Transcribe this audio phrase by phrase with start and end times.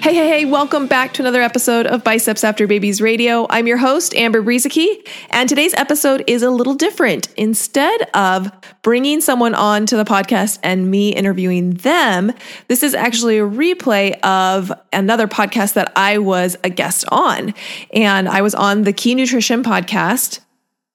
[0.00, 3.48] Hey, hey, hey, welcome back to another episode of Biceps After Babies Radio.
[3.50, 7.28] I'm your host, Amber Brueseke, and today's episode is a little different.
[7.36, 8.48] Instead of
[8.82, 12.32] bringing someone on to the podcast and me interviewing them,
[12.68, 17.52] this is actually a replay of another podcast that I was a guest on.
[17.92, 20.38] And I was on the Key Nutrition podcast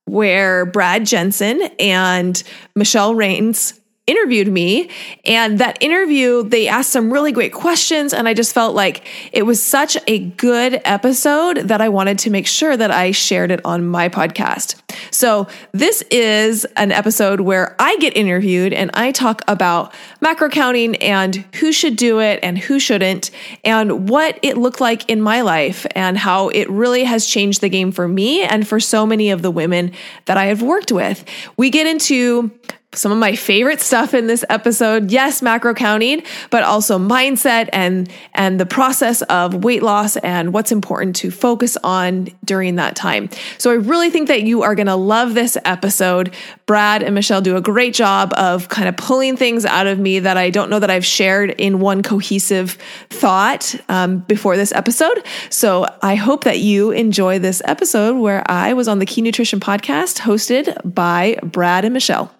[0.06, 2.42] where Brad Jensen and
[2.74, 4.90] Michelle Rains interviewed me
[5.24, 9.44] and that interview they asked some really great questions and I just felt like it
[9.44, 13.62] was such a good episode that I wanted to make sure that I shared it
[13.64, 14.76] on my podcast.
[15.10, 20.98] So this is an episode where I get interviewed and I talk about macro counting
[20.98, 23.32] and who should do it and who shouldn't
[23.64, 27.70] and what it looked like in my life and how it really has changed the
[27.70, 29.94] game for me and for so many of the women
[30.26, 31.24] that I have worked with.
[31.56, 32.52] We get into
[32.96, 35.12] some of my favorite stuff in this episode.
[35.12, 40.72] Yes, macro counting, but also mindset and and the process of weight loss and what's
[40.72, 43.30] important to focus on during that time.
[43.58, 46.34] So I really think that you are going to love this episode.
[46.66, 50.20] Brad and Michelle do a great job of kind of pulling things out of me
[50.20, 52.78] that I don't know that I've shared in one cohesive
[53.10, 55.26] thought um, before this episode.
[55.50, 59.60] So I hope that you enjoy this episode where I was on the Key Nutrition
[59.60, 62.34] podcast hosted by Brad and Michelle.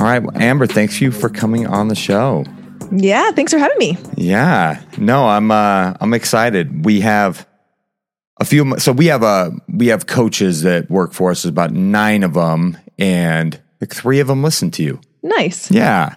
[0.00, 2.46] All right, Amber, thanks you for coming on the show.
[2.90, 3.98] Yeah, thanks for having me.
[4.16, 6.86] Yeah, no, I'm uh, I'm excited.
[6.86, 7.46] We have
[8.40, 11.42] a few, so we have a uh, we have coaches that work for us.
[11.42, 15.02] There's about nine of them, and like three of them listen to you.
[15.22, 15.70] Nice.
[15.70, 16.14] Yeah.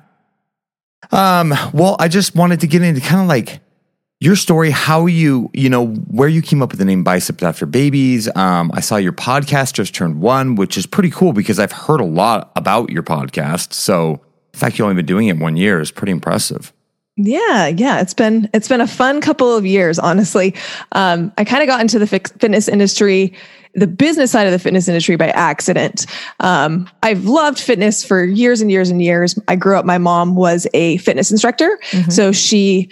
[1.12, 1.54] Um.
[1.74, 3.60] Well, I just wanted to get into kind of like
[4.24, 7.66] your story, how you, you know, where you came up with the name Biceps After
[7.66, 8.34] Babies.
[8.38, 12.00] Um, I saw your podcast just turned one, which is pretty cool because I've heard
[12.00, 13.74] a lot about your podcast.
[13.74, 14.22] So
[14.54, 16.72] the fact you've only been doing it one year is pretty impressive.
[17.18, 20.56] Yeah, yeah, it's been it's been a fun couple of years, honestly.
[20.94, 23.34] Um, I kind of got into the fitness industry,
[23.76, 26.06] the business side of the fitness industry by accident.
[26.40, 29.38] Um, I've loved fitness for years and years and years.
[29.50, 29.86] I grew up.
[29.86, 32.10] My mom was a fitness instructor, mm-hmm.
[32.10, 32.90] so she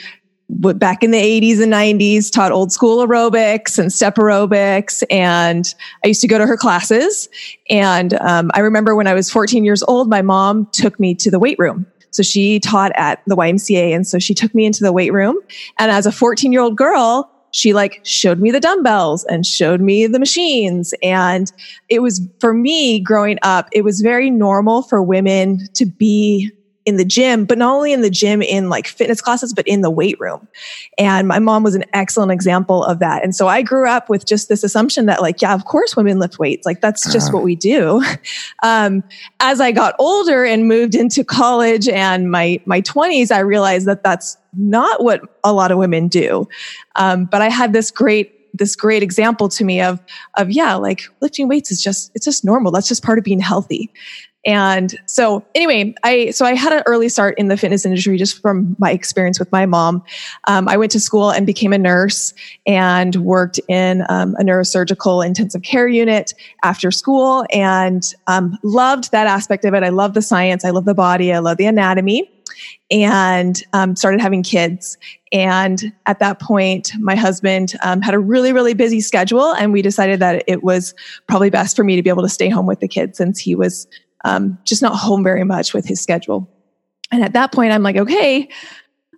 [0.51, 5.73] back in the 80s and 90s taught old school aerobics and step aerobics and
[6.03, 7.29] i used to go to her classes.
[7.69, 11.31] And um, i remember when i was 14 years old my mom took me to
[11.31, 11.85] the weight room.
[12.11, 15.37] So she taught at the ymca and so she took me into the weight room.
[15.79, 19.81] And as a 14 year old girl she like showed me the dumbbells and showed
[19.81, 20.93] me the machines.
[21.03, 21.51] And
[21.89, 26.51] it was for me growing up it was very normal for women to be
[26.85, 29.81] in the gym, but not only in the gym in like fitness classes, but in
[29.81, 30.47] the weight room.
[30.97, 33.23] And my mom was an excellent example of that.
[33.23, 36.17] And so I grew up with just this assumption that like, yeah, of course women
[36.19, 36.65] lift weights.
[36.65, 37.37] Like that's just uh-huh.
[37.37, 38.03] what we do.
[38.63, 39.03] Um,
[39.39, 44.03] as I got older and moved into college and my, my twenties, I realized that
[44.03, 46.47] that's not what a lot of women do.
[46.95, 49.99] Um, but I had this great this great example to me of
[50.37, 53.39] of yeah like lifting weights is just it's just normal that's just part of being
[53.39, 53.91] healthy
[54.45, 58.41] and so anyway, I, so I had an early start in the fitness industry just
[58.41, 60.03] from my experience with my mom.
[60.45, 62.33] Um, I went to school and became a nurse
[62.65, 69.27] and worked in um, a neurosurgical intensive care unit after school and um, loved that
[69.27, 69.83] aspect of it.
[69.83, 70.65] I love the science.
[70.65, 71.31] I love the body.
[71.31, 72.29] I love the anatomy
[72.89, 74.97] and um, started having kids.
[75.31, 79.81] And at that point, my husband um, had a really, really busy schedule, and we
[79.81, 80.93] decided that it was
[81.27, 83.55] probably best for me to be able to stay home with the kids since he
[83.55, 83.87] was
[84.23, 86.49] um, just not home very much with his schedule.
[87.11, 88.49] And at that point, I'm like, okay,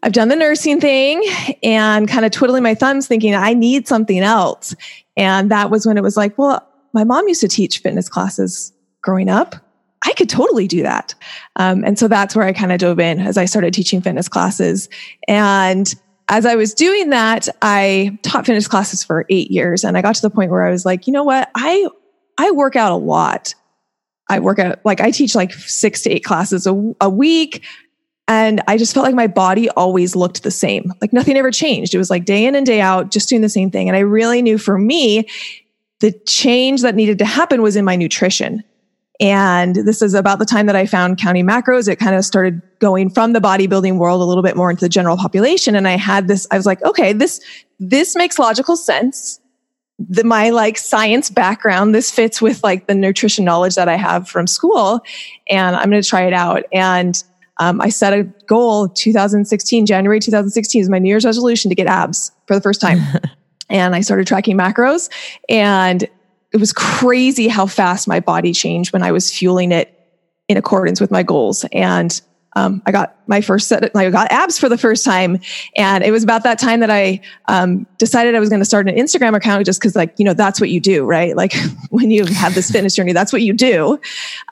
[0.03, 1.23] I've done the nursing thing
[1.63, 4.75] and kind of twiddling my thumbs thinking I need something else.
[5.15, 8.73] And that was when it was like, well, my mom used to teach fitness classes
[9.01, 9.55] growing up.
[10.05, 11.15] I could totally do that.
[11.55, 14.27] Um, and so that's where I kind of dove in as I started teaching fitness
[14.27, 14.89] classes.
[15.27, 15.93] And
[16.27, 19.85] as I was doing that, I taught fitness classes for eight years.
[19.85, 21.49] And I got to the point where I was like, you know what?
[21.55, 21.87] I,
[22.37, 23.55] I work out a lot.
[24.29, 27.63] I work at like I teach like six to eight classes a, a week.
[28.27, 30.93] And I just felt like my body always looked the same.
[31.01, 31.93] Like nothing ever changed.
[31.93, 33.89] It was like day in and day out, just doing the same thing.
[33.89, 35.27] And I really knew for me,
[35.99, 38.63] the change that needed to happen was in my nutrition.
[39.19, 41.87] And this is about the time that I found counting macros.
[41.87, 44.89] It kind of started going from the bodybuilding world a little bit more into the
[44.89, 45.75] general population.
[45.75, 47.39] And I had this, I was like, okay, this,
[47.79, 49.39] this makes logical sense.
[49.99, 54.27] The, my like science background, this fits with like the nutrition knowledge that I have
[54.27, 55.01] from school.
[55.49, 56.63] And I'm going to try it out.
[56.71, 57.21] And
[57.57, 61.87] um, I set a goal 2016, January 2016 is my New Year's resolution to get
[61.87, 62.99] abs for the first time.
[63.69, 65.09] and I started tracking macros
[65.47, 66.03] and
[66.51, 69.99] it was crazy how fast my body changed when I was fueling it
[70.47, 71.65] in accordance with my goals.
[71.71, 72.19] And
[72.55, 75.39] um, I got my first set, I got abs for the first time.
[75.75, 78.87] And it was about that time that I um, decided I was going to start
[78.87, 81.35] an Instagram account just because, like, you know, that's what you do, right?
[81.43, 81.55] Like
[81.89, 83.99] when you have this fitness journey, that's what you do.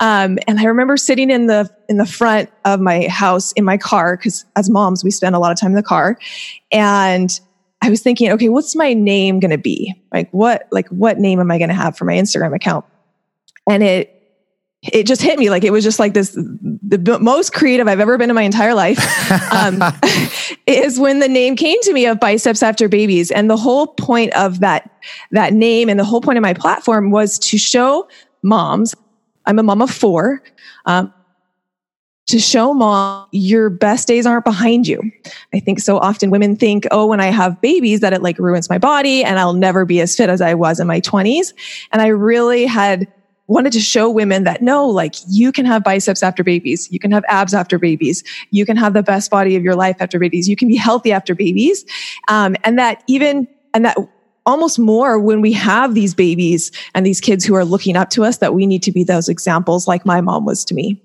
[0.01, 3.77] Um, and I remember sitting in the in the front of my house in my
[3.77, 6.17] car because as moms, we spend a lot of time in the car,
[6.69, 7.39] and
[7.81, 9.93] I was thinking, okay, what's my name going to be?
[10.13, 12.85] Like what, like what name am I going to have for my Instagram account?
[13.69, 14.20] And it,
[14.83, 18.17] it just hit me like it was just like this the most creative I've ever
[18.17, 18.99] been in my entire life
[19.53, 19.81] um,
[20.67, 24.33] is when the name came to me of biceps after babies and the whole point
[24.33, 24.89] of that
[25.31, 28.07] that name and the whole point of my platform was to show
[28.43, 28.95] moms
[29.45, 30.41] I'm a mom of four
[30.85, 31.13] um,
[32.27, 35.01] to show mom your best days aren't behind you.
[35.53, 38.69] I think so often women think, oh, when I have babies, that it like ruins
[38.69, 41.53] my body and I'll never be as fit as I was in my 20s.
[41.91, 43.07] And I really had
[43.51, 46.91] wanted to show women that no, like you can have biceps after babies.
[46.91, 48.23] You can have abs after babies.
[48.49, 50.47] You can have the best body of your life after babies.
[50.47, 51.85] You can be healthy after babies.
[52.27, 53.97] Um, and that even, and that
[54.45, 58.23] almost more when we have these babies and these kids who are looking up to
[58.23, 61.01] us that we need to be those examples like my mom was to me.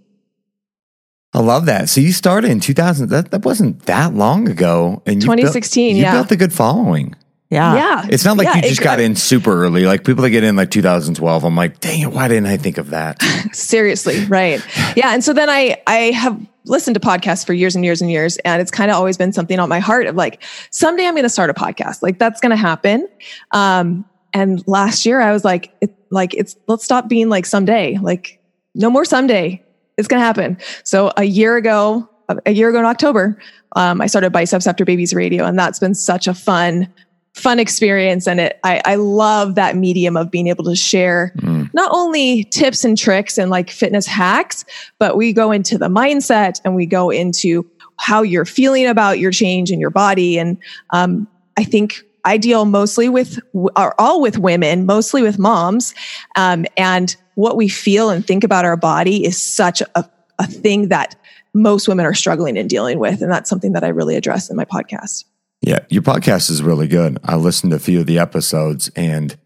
[1.32, 1.88] I love that.
[1.88, 3.10] So you started in 2000.
[3.10, 5.02] That, that wasn't that long ago.
[5.04, 6.12] And 2016, built, you yeah.
[6.12, 7.14] built a good following.
[7.50, 7.74] Yeah.
[7.76, 8.06] Yeah.
[8.10, 9.84] It's not like yeah, you just it, got in super early.
[9.84, 12.78] Like people that get in like 2012, I'm like, dang it, why didn't I think
[12.78, 13.22] of that?
[13.52, 14.64] Seriously, right.
[14.96, 15.14] Yeah.
[15.14, 18.36] And so then I I have listened to podcasts for years and years and years.
[18.38, 21.22] And it's kind of always been something on my heart of like, someday I'm going
[21.22, 22.02] to start a podcast.
[22.02, 23.08] Like that's going to happen.
[23.52, 27.98] Um, and last year I was like, it, like it's let's stop being like someday.
[27.98, 28.40] Like
[28.74, 29.62] no more someday
[29.96, 30.58] it's going to happen.
[30.84, 32.08] So a year ago,
[32.44, 33.38] a year ago in October,
[33.76, 36.92] um, I started Biceps After Babies Radio, and that's been such a fun,
[37.36, 38.26] fun experience.
[38.26, 41.70] And it, I, I love that medium of being able to share mm.
[41.74, 44.64] not only tips and tricks and like fitness hacks,
[44.98, 49.30] but we go into the mindset and we go into how you're feeling about your
[49.30, 50.38] change in your body.
[50.38, 50.56] And
[50.90, 51.28] um,
[51.58, 53.38] I think I deal mostly with,
[53.76, 55.94] are all with women, mostly with moms,
[56.36, 60.88] um, and what we feel and think about our body is such a, a thing
[60.88, 61.14] that
[61.52, 63.20] most women are struggling and dealing with.
[63.20, 65.24] And that's something that I really address in my podcast.
[65.66, 67.18] Yeah, your podcast is really good.
[67.24, 69.36] I listened to a few of the episodes and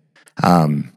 [0.42, 0.92] um,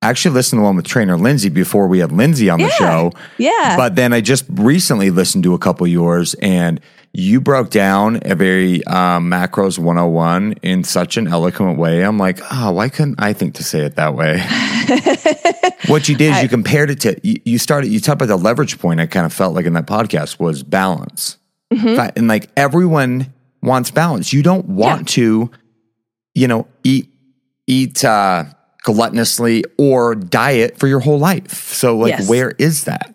[0.00, 2.70] I actually listened to one with trainer Lindsay before we had Lindsay on the yeah,
[2.70, 3.12] show.
[3.36, 3.76] Yeah.
[3.76, 6.80] But then I just recently listened to a couple yours and
[7.12, 12.02] you broke down a very um, macros 101 in such an eloquent way.
[12.02, 14.38] I'm like, oh, why couldn't I think to say it that way?
[15.88, 18.42] what you did is you compared it to, you, you, started, you talked about the
[18.42, 21.36] leverage point I kind of felt like in that podcast was balance.
[21.70, 22.10] Mm-hmm.
[22.16, 24.32] And like everyone wants balance.
[24.32, 25.22] You don't want yeah.
[25.22, 25.50] to,
[26.34, 27.08] you know, eat,
[27.66, 28.44] eat, uh,
[28.86, 31.72] gluttonously or diet for your whole life.
[31.72, 32.28] So like, yes.
[32.28, 33.14] where is that?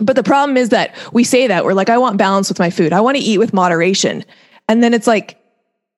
[0.00, 2.70] But the problem is that we say that we're like, I want balance with my
[2.70, 2.92] food.
[2.92, 4.24] I want to eat with moderation.
[4.68, 5.38] And then it's like,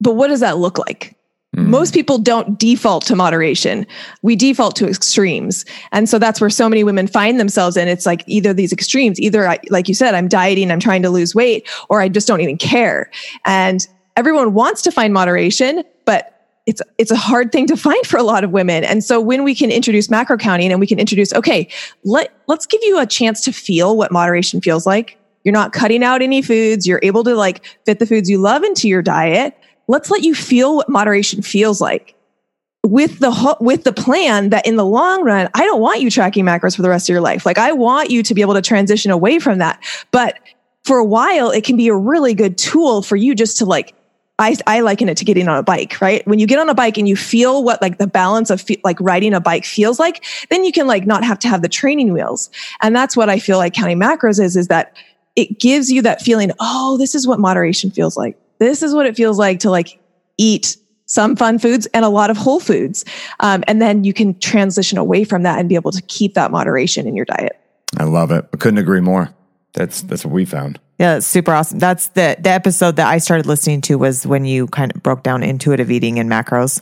[0.00, 1.13] but what does that look like?
[1.54, 1.66] Mm.
[1.66, 3.86] Most people don't default to moderation.
[4.22, 5.64] We default to extremes.
[5.92, 7.88] And so that's where so many women find themselves in.
[7.88, 11.10] It's like either these extremes, either, I, like you said, I'm dieting, I'm trying to
[11.10, 13.10] lose weight, or I just don't even care.
[13.44, 16.30] And everyone wants to find moderation, but
[16.66, 18.84] it's it's a hard thing to find for a lot of women.
[18.84, 21.68] And so when we can introduce macro counting and we can introduce, okay,
[22.04, 25.18] let let's give you a chance to feel what moderation feels like.
[25.44, 26.86] You're not cutting out any foods.
[26.86, 29.54] You're able to like fit the foods you love into your diet.
[29.86, 32.14] Let's let you feel what moderation feels like
[32.84, 36.44] with the with the plan that in the long run i don't want you tracking
[36.44, 38.60] macros for the rest of your life like i want you to be able to
[38.60, 40.38] transition away from that but
[40.84, 43.94] for a while it can be a really good tool for you just to like
[44.38, 46.26] I, I liken it to getting on a bike, right?
[46.26, 48.80] When you get on a bike and you feel what like the balance of fe-
[48.82, 51.68] like riding a bike feels like, then you can like not have to have the
[51.68, 52.50] training wheels.
[52.82, 54.96] And that's what I feel like counting macros is, is that
[55.36, 58.36] it gives you that feeling, oh, this is what moderation feels like.
[58.64, 60.00] This is what it feels like to like
[60.38, 63.04] eat some fun foods and a lot of whole foods.
[63.40, 66.50] Um, and then you can transition away from that and be able to keep that
[66.50, 67.58] moderation in your diet.
[67.98, 68.46] I love it.
[68.52, 69.34] I couldn't agree more.
[69.74, 70.80] That's, that's what we found.
[70.98, 71.80] Yeah, that's super awesome.
[71.80, 75.24] That's the the episode that I started listening to was when you kind of broke
[75.24, 76.80] down intuitive eating and macros.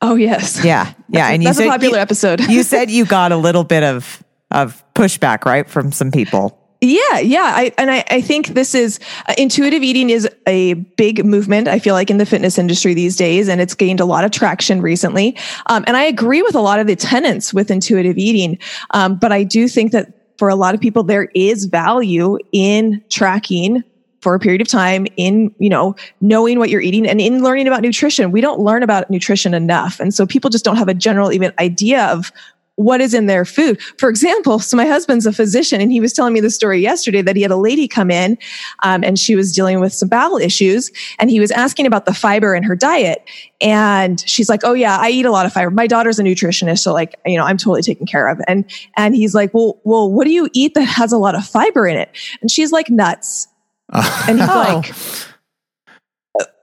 [0.00, 0.64] Oh yes.
[0.64, 0.92] Yeah.
[1.10, 1.26] Yeah.
[1.28, 2.40] and and that's you a popular you, episode.
[2.40, 6.58] you said you got a little bit of of pushback, right, from some people.
[6.84, 7.52] Yeah, yeah.
[7.54, 8.98] I, and I, I think this is
[9.28, 13.14] uh, intuitive eating is a big movement, I feel like, in the fitness industry these
[13.14, 15.36] days, and it's gained a lot of traction recently.
[15.66, 18.58] Um, and I agree with a lot of the tenets with intuitive eating.
[18.90, 23.00] Um, but I do think that for a lot of people, there is value in
[23.10, 23.84] tracking
[24.22, 27.66] for a period of time in you know knowing what you're eating and in learning
[27.66, 30.94] about nutrition we don't learn about nutrition enough and so people just don't have a
[30.94, 32.30] general even idea of
[32.76, 33.80] what is in their food.
[33.98, 37.20] For example, so my husband's a physician and he was telling me the story yesterday
[37.20, 38.38] that he had a lady come in
[38.82, 42.14] um, and she was dealing with some bowel issues and he was asking about the
[42.14, 43.22] fiber in her diet.
[43.60, 45.70] And she's like, Oh yeah, I eat a lot of fiber.
[45.70, 46.78] My daughter's a nutritionist.
[46.78, 48.40] So like, you know, I'm totally taken care of.
[48.48, 48.64] And,
[48.96, 51.86] and he's like, well, well, what do you eat that has a lot of fiber
[51.86, 52.08] in it?
[52.40, 53.48] And she's like, nuts.
[54.28, 54.82] And he's Oh.
[54.82, 54.94] like,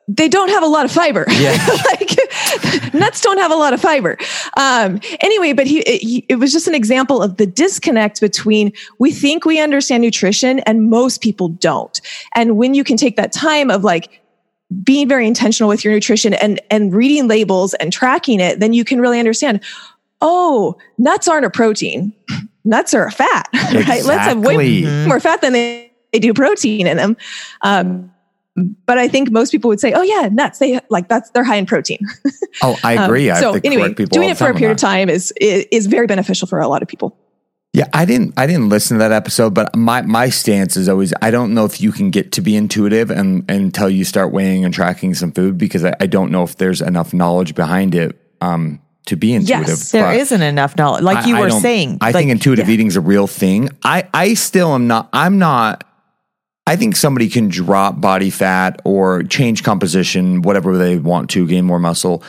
[0.07, 1.23] they don't have a lot of fiber.
[1.29, 1.55] Yeah.
[1.85, 2.08] like
[2.93, 4.17] nuts don't have a lot of fiber.
[4.57, 9.11] Um, anyway, but he, he, it was just an example of the disconnect between we
[9.11, 11.99] think we understand nutrition and most people don't.
[12.35, 14.21] And when you can take that time of like,
[14.83, 18.85] being very intentional with your nutrition and and reading labels and tracking it, then you
[18.85, 19.61] can really understand.
[20.21, 22.13] Oh, nuts aren't a protein.
[22.65, 24.03] Nuts are a fat, right?
[24.03, 25.07] Let's have way Exactly.
[25.07, 27.17] more fat than they, they do protein in them.
[27.61, 28.11] Um,
[28.85, 30.59] but I think most people would say, "Oh yeah, nuts.
[30.59, 31.99] They like that's they're high in protein."
[32.63, 33.29] Oh, I Um, agree.
[33.29, 35.85] I so to anyway, people doing it for a period of time is, is is
[35.85, 37.15] very beneficial for a lot of people.
[37.73, 41.13] Yeah, I didn't I didn't listen to that episode, but my my stance is always
[41.21, 44.65] I don't know if you can get to be intuitive and until you start weighing
[44.65, 48.19] and tracking some food because I, I don't know if there's enough knowledge behind it
[48.41, 49.67] um to be intuitive.
[49.69, 51.03] Yes, There But not enough knowledge.
[51.03, 51.99] Like you I- I were don't- saying.
[52.01, 52.73] I like, think intuitive yeah.
[52.73, 53.69] eating is a real thing.
[53.83, 55.83] I I still am not I'm not
[56.67, 61.65] I think somebody can drop body fat or change composition, whatever they want to, gain
[61.65, 62.23] more muscle.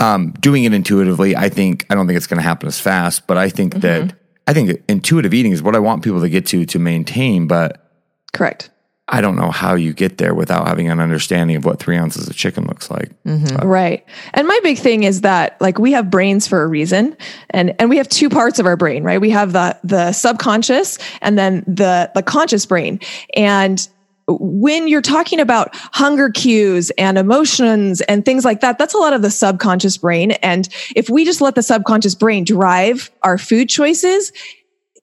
[0.00, 3.26] Um, doing it intuitively, I think I don't think it's going to happen as fast,
[3.26, 4.14] but I think that
[4.46, 7.46] I think intuitive eating is what I want people to get to to maintain.
[7.46, 7.84] But
[8.32, 8.70] Correct.
[9.10, 12.28] I don't know how you get there without having an understanding of what three ounces
[12.28, 13.10] of chicken looks like.
[13.24, 13.66] Mm-hmm.
[13.66, 14.04] Right.
[14.34, 17.16] And my big thing is that like we have brains for a reason
[17.50, 19.20] and and we have two parts of our brain, right?
[19.20, 23.00] We have the the subconscious and then the the conscious brain.
[23.34, 23.88] And
[24.28, 29.14] when you're talking about hunger cues and emotions and things like that, that's a lot
[29.14, 30.32] of the subconscious brain.
[30.32, 34.32] And if we just let the subconscious brain drive our food choices,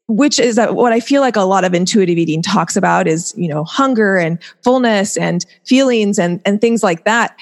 [0.08, 3.48] which is what I feel like a lot of intuitive eating talks about is, you
[3.48, 7.38] know, hunger and fullness and feelings and, and things like that.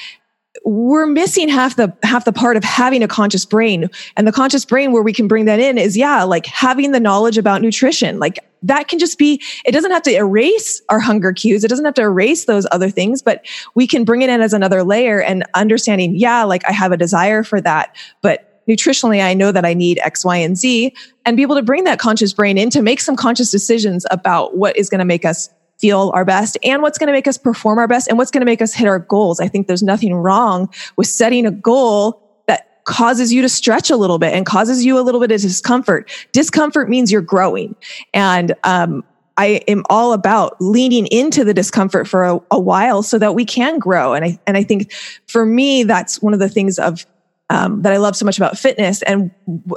[0.63, 3.89] We're missing half the half the part of having a conscious brain.
[4.15, 7.01] And the conscious brain where we can bring that in is yeah, like having the
[7.01, 8.17] knowledge about nutrition.
[8.17, 11.65] Like that can just be, it doesn't have to erase our hunger cues.
[11.65, 14.53] It doesn't have to erase those other things, but we can bring it in as
[14.53, 19.34] another layer and understanding, yeah, like I have a desire for that, but nutritionally, I
[19.34, 20.93] know that I need X, Y, and Z,
[21.25, 24.58] and be able to bring that conscious brain in to make some conscious decisions about
[24.58, 27.38] what is going to make us feel our best and what's going to make us
[27.38, 29.39] perform our best and what's going to make us hit our goals.
[29.39, 33.98] I think there's nothing wrong with setting a goal that causes you to stretch a
[33.98, 36.10] little bit and causes you a little bit of discomfort.
[36.32, 37.75] Discomfort means you're growing.
[38.13, 39.03] And, um,
[39.36, 43.46] I am all about leaning into the discomfort for a, a while so that we
[43.46, 44.13] can grow.
[44.13, 44.93] And I, and I think
[45.27, 47.05] for me, that's one of the things of
[47.50, 49.01] um, that I love so much about fitness.
[49.03, 49.31] And,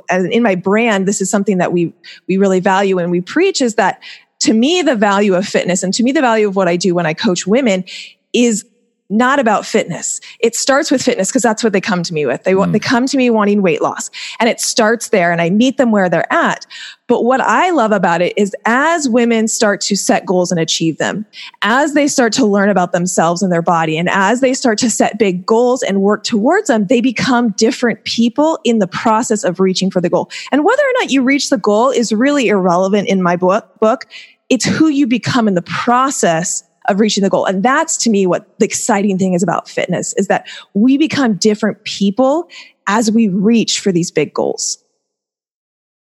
[0.08, 1.92] and in my brand, this is something that we
[2.26, 4.02] we really value and we preach is that
[4.40, 6.94] to me the value of fitness and to me the value of what I do
[6.94, 7.85] when I coach women
[8.32, 8.64] is
[9.08, 10.20] not about fitness.
[10.40, 12.42] It starts with fitness because that's what they come to me with.
[12.44, 12.84] They want, they mm.
[12.84, 14.10] come to me wanting weight loss
[14.40, 16.66] and it starts there and I meet them where they're at.
[17.08, 20.98] But what I love about it is as women start to set goals and achieve
[20.98, 21.25] them,
[21.62, 24.90] as they start to learn about themselves and their body, and as they start to
[24.90, 29.60] set big goals and work towards them, they become different people in the process of
[29.60, 30.28] reaching for the goal.
[30.50, 33.78] And whether or not you reach the goal is really irrelevant in my book.
[33.78, 34.06] book.
[34.48, 37.45] It's who you become in the process of reaching the goal.
[37.47, 41.35] And that's to me what the exciting thing is about fitness is that we become
[41.37, 42.49] different people
[42.87, 44.78] as we reach for these big goals.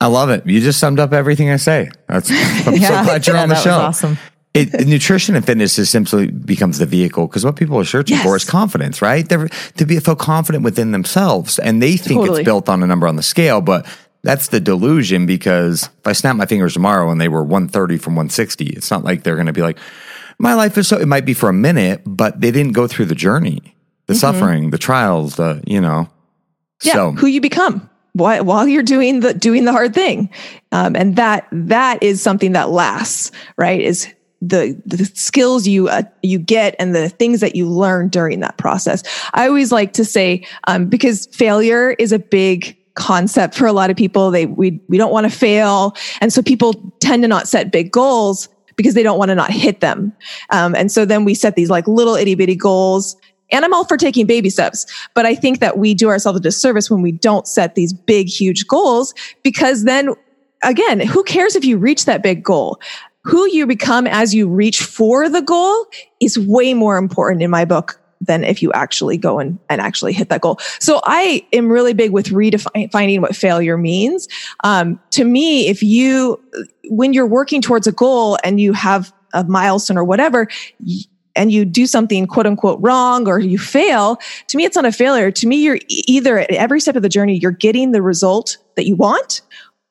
[0.02, 0.46] I love it.
[0.46, 1.90] You just summed up everything I say.
[2.08, 2.30] That's,
[2.68, 3.72] I'm so glad you're Yeah, on the show.
[3.72, 4.18] awesome.
[4.54, 8.36] It, nutrition and fitness is simply becomes the vehicle because what people are searching for
[8.36, 9.28] is confidence, right?
[9.28, 12.42] They're to be feel confident within themselves, and they think Totally.
[12.42, 13.88] it's built on a number on the scale, but
[14.22, 15.26] that's the delusion.
[15.26, 19.04] Because if I snap my fingers tomorrow and they were 130 from 160, it's not
[19.04, 19.80] like they're going to be like,
[20.40, 20.98] my life is so.
[20.98, 23.76] It might be for a minute, but they didn't go through the journey,
[24.08, 26.10] the suffering, the trials, the you know.
[26.84, 30.30] Yeah, so who you become while, while you're doing the doing the hard thing,
[30.72, 33.32] um, and that that is something that lasts.
[33.58, 33.82] Right?
[33.82, 34.08] Is
[34.42, 38.58] the the skills you uh, you get and the things that you learn during that
[38.58, 39.04] process.
[39.34, 43.90] I always like to say um, because failure is a big concept for a lot
[43.90, 44.32] of people.
[44.32, 47.92] They we we don't want to fail, and so people tend to not set big
[47.92, 50.14] goals because they don't want to not hit them.
[50.50, 53.16] Um, and so then we set these like little itty bitty goals.
[53.52, 56.42] And I'm all for taking baby steps, but I think that we do ourselves a
[56.42, 59.14] disservice when we don't set these big, huge goals
[59.44, 60.10] because then
[60.64, 62.80] again, who cares if you reach that big goal?
[63.26, 65.86] Who you become as you reach for the goal
[66.20, 70.14] is way more important in my book than if you actually go and, and actually
[70.14, 70.58] hit that goal.
[70.80, 74.28] So I am really big with redefining what failure means.
[74.64, 76.42] Um, to me, if you,
[76.90, 80.48] when you're working towards a goal and you have a milestone or whatever,
[81.36, 84.92] and you do something quote unquote wrong or you fail, to me, it's not a
[84.92, 85.32] failure.
[85.32, 88.86] To me, you're either at every step of the journey, you're getting the result that
[88.86, 89.42] you want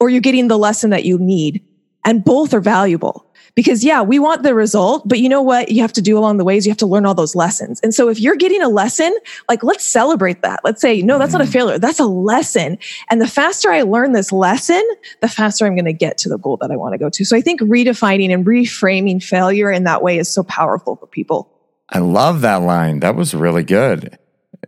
[0.01, 1.65] or you're getting the lesson that you need.
[2.05, 5.83] And both are valuable because yeah, we want the result, but you know what you
[5.83, 6.67] have to do along the ways?
[6.67, 7.81] You have to learn all those lessons.
[7.81, 9.15] And so if you're getting a lesson,
[9.49, 10.61] like let's celebrate that.
[10.65, 11.53] Let's say, no, that's not a mm-hmm.
[11.53, 11.79] failure.
[11.79, 12.79] That's a lesson.
[13.11, 14.83] And the faster I learn this lesson,
[15.21, 17.25] the faster I'm going to get to the goal that I want to go to.
[17.25, 21.49] So I think redefining and reframing failure in that way is so powerful for people.
[21.89, 23.01] I love that line.
[23.01, 24.19] That was really good.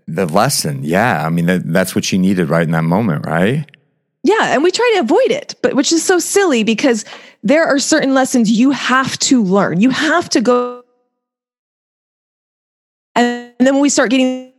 [0.06, 0.84] The lesson.
[0.84, 1.24] Yeah.
[1.24, 3.64] I mean, that, that's what you needed right in that moment, right?
[4.24, 7.04] Yeah, and we try to avoid it, but which is so silly because
[7.44, 9.80] there are certain lessons you have to learn.
[9.80, 10.82] You have to go.
[13.14, 14.52] And then when we start getting,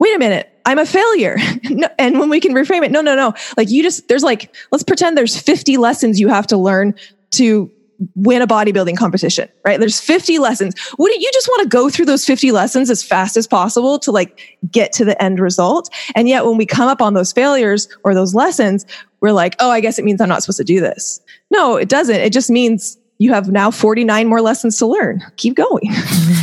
[0.00, 1.36] wait a minute, I'm a failure.
[1.98, 3.34] and when we can reframe it, no, no, no.
[3.58, 6.94] Like you just, there's like, let's pretend there's 50 lessons you have to learn
[7.32, 7.70] to
[8.16, 9.78] win a bodybuilding competition, right?
[9.78, 10.74] There's 50 lessons.
[10.98, 14.10] Wouldn't you just want to go through those 50 lessons as fast as possible to
[14.10, 15.88] like get to the end result?
[16.14, 18.86] And yet when we come up on those failures or those lessons,
[19.20, 21.20] we're like, oh, I guess it means I'm not supposed to do this.
[21.52, 22.16] No, it doesn't.
[22.16, 25.22] It just means you have now 49 more lessons to learn.
[25.36, 25.92] Keep going.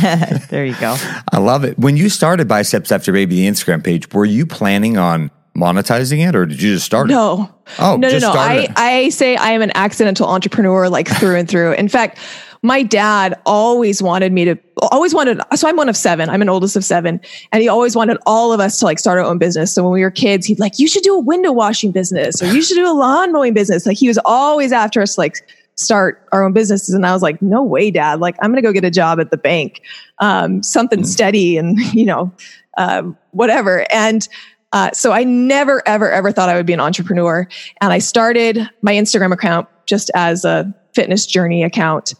[0.50, 0.96] there you go.
[1.32, 1.76] I love it.
[1.78, 6.36] When you started Biceps After Baby, the Instagram page, were you planning on monetizing it
[6.36, 7.42] or did you just start no.
[7.42, 7.72] it?
[7.80, 8.32] Oh, no, no, no.
[8.32, 11.72] I, I say I am an accidental entrepreneur like through and through.
[11.72, 12.18] In fact,
[12.62, 14.58] my dad always wanted me to
[14.92, 16.28] always wanted so i'm one of seven.
[16.28, 17.20] I'm an oldest of seven.
[17.52, 19.74] And he always wanted all of us to like start our own business.
[19.74, 22.46] So when we were kids he'd like you should do a window washing business or
[22.46, 23.86] you should do a lawn mowing business.
[23.86, 25.36] Like he was always after us like
[25.76, 26.94] start our own businesses.
[26.94, 28.20] And i was like no way dad.
[28.20, 29.82] Like i'm gonna go get a job at the bank
[30.18, 31.06] um, something mm.
[31.06, 32.32] steady and you know
[32.76, 33.86] um, whatever.
[33.92, 34.28] And
[34.72, 37.48] uh, so I never, ever, ever thought I would be an entrepreneur.
[37.80, 42.14] And I started my Instagram account just as a fitness journey account.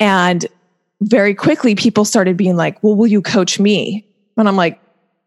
[0.00, 0.46] And
[1.02, 4.04] very quickly, people started being like, well, will you coach me?
[4.36, 4.80] And I'm like,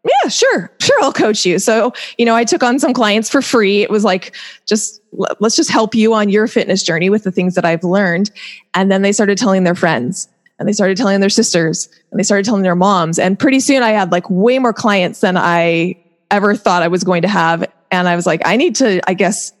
[0.04, 1.58] yeah, sure, sure, I'll coach you.
[1.58, 3.82] So, you know, I took on some clients for free.
[3.82, 5.00] It was like, just
[5.40, 8.30] let's just help you on your fitness journey with the things that I've learned.
[8.74, 12.24] And then they started telling their friends and they started telling their sisters and they
[12.24, 13.18] started telling their moms.
[13.18, 15.96] And pretty soon I had like way more clients than I
[16.30, 17.64] ever thought I was going to have.
[17.90, 19.52] And I was like, I need to, I guess,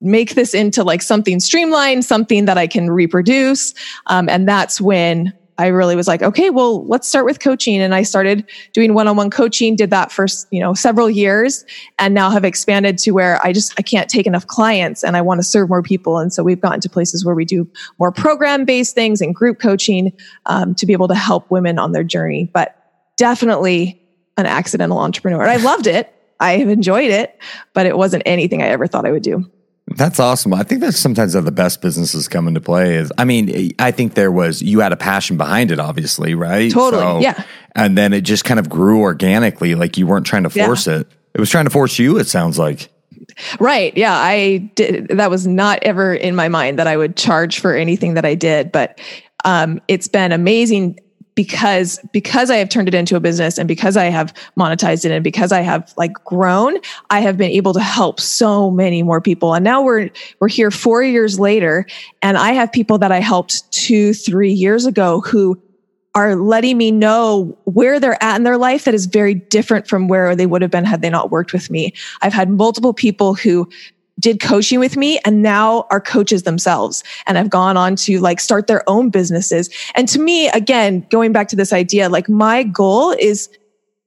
[0.00, 3.74] make this into like something streamlined, something that I can reproduce.
[4.06, 7.82] Um, and that's when I really was like, okay, well, let's start with coaching.
[7.82, 11.66] And I started doing one-on-one coaching, did that for, you know, several years
[11.98, 15.20] and now have expanded to where I just, I can't take enough clients and I
[15.20, 16.16] want to serve more people.
[16.16, 19.60] And so we've gotten to places where we do more program based things and group
[19.60, 20.14] coaching
[20.46, 22.50] um, to be able to help women on their journey.
[22.54, 22.74] But
[23.18, 24.00] definitely
[24.38, 25.42] an accidental entrepreneur.
[25.42, 26.10] And I loved it.
[26.40, 27.38] I have enjoyed it,
[27.74, 29.44] but it wasn't anything I ever thought I would do.
[29.96, 30.54] That's awesome.
[30.54, 32.94] I think that's sometimes how the best businesses come into play.
[32.94, 36.70] Is I mean, I think there was you had a passion behind it, obviously, right?
[36.70, 37.44] Totally, so, yeah.
[37.74, 41.00] And then it just kind of grew organically, like you weren't trying to force yeah.
[41.00, 41.08] it.
[41.34, 42.18] It was trying to force you.
[42.18, 42.88] It sounds like.
[43.58, 43.96] Right.
[43.96, 44.14] Yeah.
[44.14, 45.08] I did.
[45.08, 48.34] That was not ever in my mind that I would charge for anything that I
[48.34, 49.00] did, but
[49.44, 50.98] um, it's been amazing
[51.44, 55.10] because because I have turned it into a business and because I have monetized it
[55.10, 56.76] and because I have like grown,
[57.08, 59.54] I have been able to help so many more people.
[59.54, 61.86] And now we're we're here 4 years later
[62.20, 65.58] and I have people that I helped 2 3 years ago who
[66.14, 70.08] are letting me know where they're at in their life that is very different from
[70.08, 71.94] where they would have been had they not worked with me.
[72.20, 73.66] I've had multiple people who
[74.20, 78.38] did coaching with me and now are coaches themselves and have gone on to like
[78.38, 79.70] start their own businesses.
[79.94, 83.48] And to me, again, going back to this idea, like my goal is,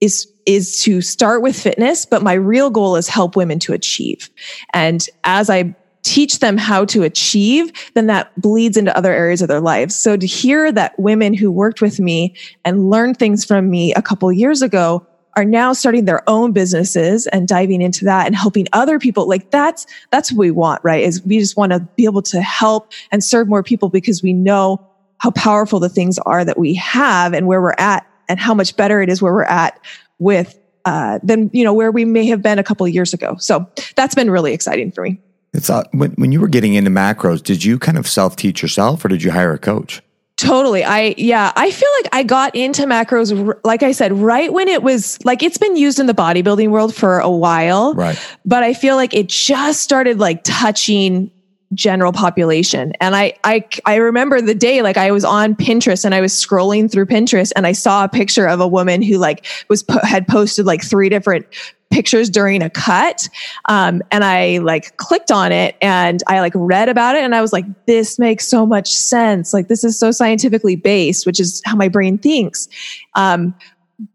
[0.00, 4.30] is, is to start with fitness, but my real goal is help women to achieve.
[4.72, 5.74] And as I
[6.04, 9.96] teach them how to achieve, then that bleeds into other areas of their lives.
[9.96, 14.02] So to hear that women who worked with me and learned things from me a
[14.02, 18.66] couple years ago are now starting their own businesses and diving into that and helping
[18.72, 22.04] other people like that's that's what we want right is we just want to be
[22.04, 24.80] able to help and serve more people because we know
[25.18, 28.76] how powerful the things are that we have and where we're at and how much
[28.76, 29.80] better it is where we're at
[30.18, 33.36] with uh, than you know where we may have been a couple of years ago.
[33.38, 33.66] So
[33.96, 35.18] that's been really exciting for me.
[35.52, 38.62] It's uh, when when you were getting into macros, did you kind of self teach
[38.62, 40.02] yourself, or did you hire a coach?
[40.36, 40.82] Totally.
[40.82, 44.82] I, yeah, I feel like I got into macros, like I said, right when it
[44.82, 47.94] was like it's been used in the bodybuilding world for a while.
[47.94, 48.18] Right.
[48.44, 51.30] But I feel like it just started like touching
[51.72, 52.92] general population.
[53.00, 56.32] And I, I, I remember the day, like I was on Pinterest and I was
[56.32, 60.26] scrolling through Pinterest and I saw a picture of a woman who like was, had
[60.26, 61.46] posted like three different
[61.94, 63.28] pictures during a cut.
[63.66, 67.40] Um, and I like clicked on it and I like read about it and I
[67.40, 69.54] was like, this makes so much sense.
[69.54, 72.68] Like this is so scientifically based, which is how my brain thinks.
[73.14, 73.54] Um,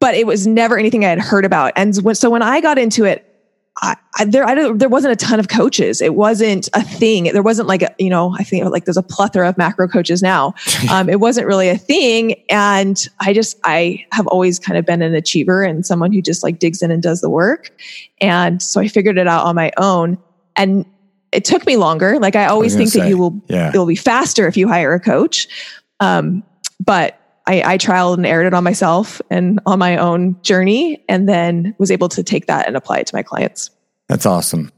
[0.02, 1.72] but it was never anything I had heard about.
[1.78, 3.29] And so when I got into it,
[3.82, 6.02] I, I, there, I there wasn't a ton of coaches.
[6.02, 7.26] It wasn't a thing.
[7.26, 10.22] There wasn't like a, you know, I think like there's a plethora of macro coaches
[10.22, 10.54] now.
[10.90, 12.34] Um, it wasn't really a thing.
[12.50, 16.42] And I just, I have always kind of been an achiever and someone who just
[16.42, 17.70] like digs in and does the work.
[18.22, 20.18] And so I figured it out on my own.
[20.56, 20.86] And
[21.32, 22.18] it took me longer.
[22.20, 23.70] Like I always I think say, that you will, yeah.
[23.70, 25.48] it'll be faster if you hire a coach.
[26.00, 26.44] Um,
[26.80, 27.19] but
[27.50, 31.74] I, I trialed and erred it on myself and on my own journey, and then
[31.80, 33.72] was able to take that and apply it to my clients.
[34.08, 34.72] That's awesome.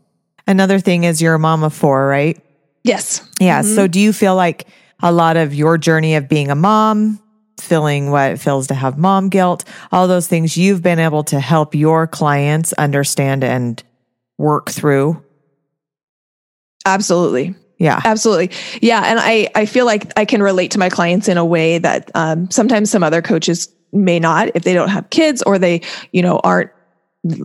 [0.48, 2.42] Another thing is you're a mom of four, right?
[2.84, 3.28] Yes.
[3.42, 3.62] Yeah.
[3.62, 3.76] Mm-hmm.
[3.76, 4.68] So do you feel like
[5.04, 7.20] a lot of your journey of being a mom,
[7.60, 11.42] feeling what it feels to have mom guilt, all those things you've been able to
[11.42, 13.84] help your clients understand and
[14.38, 15.22] work through?
[16.86, 17.54] Absolutely.
[17.82, 18.00] Yeah.
[18.06, 18.52] Absolutely.
[18.80, 19.02] Yeah.
[19.04, 22.12] And I, I feel like I can relate to my clients in a way that
[22.14, 26.22] um, sometimes some other coaches may not if they don't have kids or they, you
[26.22, 26.70] know, aren't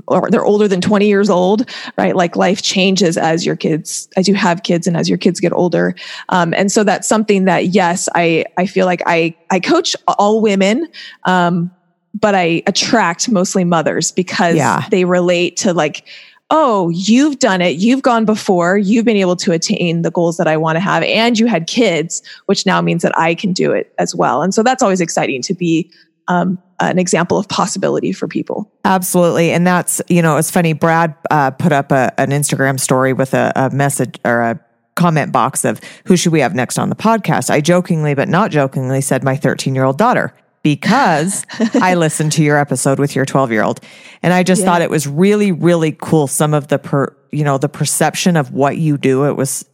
[0.07, 2.15] or they're older than 20 years old, right?
[2.15, 5.55] Like life changes as your kids, as you have kids and as your kids get
[5.55, 5.95] older.
[6.29, 10.43] Um, and so that's something that, yes, I, I feel like I, I coach all
[10.43, 10.87] women.
[11.25, 11.71] Um,
[12.13, 14.87] but I attract mostly mothers because yeah.
[14.91, 16.07] they relate to like
[16.51, 17.77] oh, you've done it.
[17.77, 18.79] You've gone before.
[18.79, 21.03] You've been able to attain the goals that I want to have.
[21.03, 24.43] And you had kids, which now means that I can do it as well.
[24.43, 25.91] And so that's always exciting to be
[26.29, 28.71] um, an example of possibility for people.
[28.85, 29.51] Absolutely.
[29.51, 30.73] And that's, you know, it's funny.
[30.73, 34.61] Brad uh, put up a, an Instagram story with a, a message or a
[34.95, 37.51] comment box of who should we have next on the podcast.
[37.51, 40.35] I jokingly, but not jokingly, said my 13 year old daughter
[40.67, 43.79] because I listened to your episode with your 12 year old
[44.21, 44.67] and I just yeah.
[44.67, 46.27] thought it was really, really cool.
[46.27, 49.27] Some of the per, you know, the perception of what you do.
[49.27, 49.65] It was,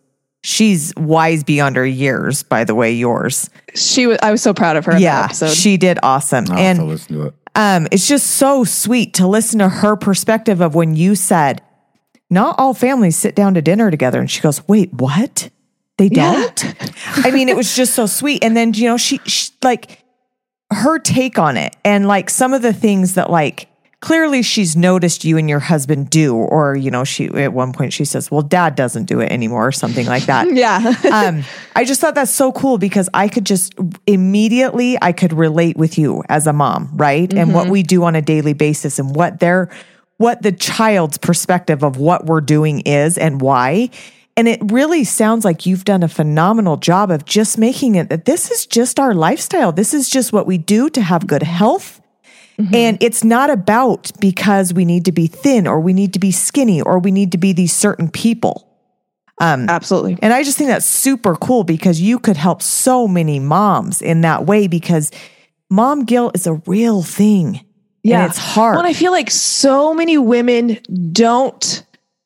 [0.42, 3.48] she's wise beyond her years, by the way, yours.
[3.74, 4.98] She was, I was so proud of her.
[4.98, 5.28] Yeah.
[5.28, 6.44] She did awesome.
[6.50, 7.34] I'll and, listen to it.
[7.54, 11.62] Um, it's just so sweet to listen to her perspective of when you said,
[12.28, 14.20] not all families sit down to dinner together.
[14.20, 15.48] And she goes, wait, what?
[15.96, 16.64] They don't?
[16.64, 16.72] Yeah.
[17.16, 18.44] I mean, it was just so sweet.
[18.44, 20.01] And then, you know, she, she like,
[20.72, 23.68] her take on it and like some of the things that like
[24.00, 27.92] clearly she's noticed you and your husband do or you know she at one point
[27.92, 31.42] she says well dad doesn't do it anymore or something like that yeah um
[31.76, 33.74] i just thought that's so cool because i could just
[34.06, 37.38] immediately i could relate with you as a mom right mm-hmm.
[37.38, 37.72] and what mm-hmm.
[37.72, 39.70] we do on a daily basis and what their
[40.18, 43.88] what the child's perspective of what we're doing is and why
[44.36, 48.24] and it really sounds like you've done a phenomenal job of just making it that
[48.24, 49.72] this is just our lifestyle.
[49.72, 52.00] This is just what we do to have good health.
[52.58, 52.74] Mm-hmm.
[52.74, 56.32] And it's not about because we need to be thin or we need to be
[56.32, 58.68] skinny or we need to be these certain people.
[59.38, 60.18] Um, Absolutely.
[60.22, 64.22] And I just think that's super cool because you could help so many moms in
[64.22, 65.10] that way because
[65.68, 67.64] mom guilt is a real thing.
[68.02, 68.26] Yeah.
[68.26, 68.76] it's hard.
[68.76, 70.78] Well, I feel like so many women
[71.12, 71.84] don't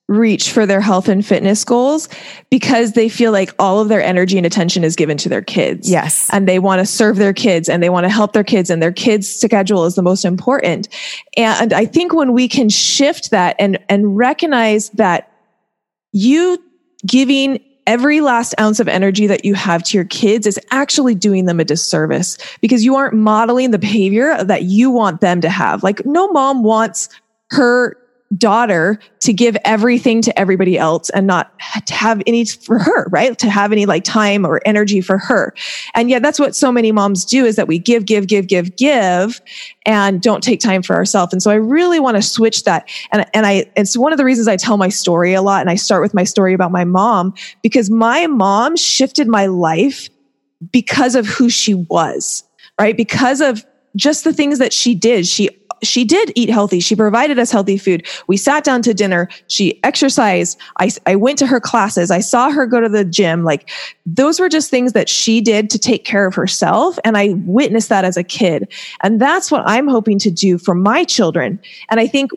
[0.08, 2.08] reach for their health and fitness goals
[2.48, 5.90] because they feel like all of their energy and attention is given to their kids.
[5.90, 6.28] Yes.
[6.32, 8.80] And they want to serve their kids and they want to help their kids and
[8.80, 10.88] their kids schedule is the most important.
[11.36, 15.32] And I think when we can shift that and and recognize that
[16.12, 16.62] you
[17.04, 21.46] giving every last ounce of energy that you have to your kids is actually doing
[21.46, 25.82] them a disservice because you aren't modeling the behavior that you want them to have.
[25.82, 27.08] Like no mom wants
[27.50, 27.96] her
[28.36, 31.52] daughter to give everything to everybody else and not
[31.86, 33.38] to have any for her, right?
[33.38, 35.54] To have any like time or energy for her.
[35.94, 38.76] And yet that's what so many moms do is that we give, give, give, give,
[38.76, 39.40] give
[39.84, 41.32] and don't take time for ourselves.
[41.32, 42.90] And so I really want to switch that.
[43.12, 45.60] And, and I, it's one of the reasons I tell my story a lot.
[45.60, 50.08] And I start with my story about my mom because my mom shifted my life
[50.72, 52.42] because of who she was,
[52.80, 52.96] right?
[52.96, 55.26] Because of just the things that she did.
[55.26, 55.48] She
[55.82, 56.80] she did eat healthy.
[56.80, 58.06] She provided us healthy food.
[58.26, 59.28] We sat down to dinner.
[59.48, 60.58] She exercised.
[60.78, 62.10] I, I went to her classes.
[62.10, 63.44] I saw her go to the gym.
[63.44, 63.70] Like
[64.04, 66.98] those were just things that she did to take care of herself.
[67.04, 68.72] And I witnessed that as a kid.
[69.02, 71.60] And that's what I'm hoping to do for my children.
[71.88, 72.30] And I think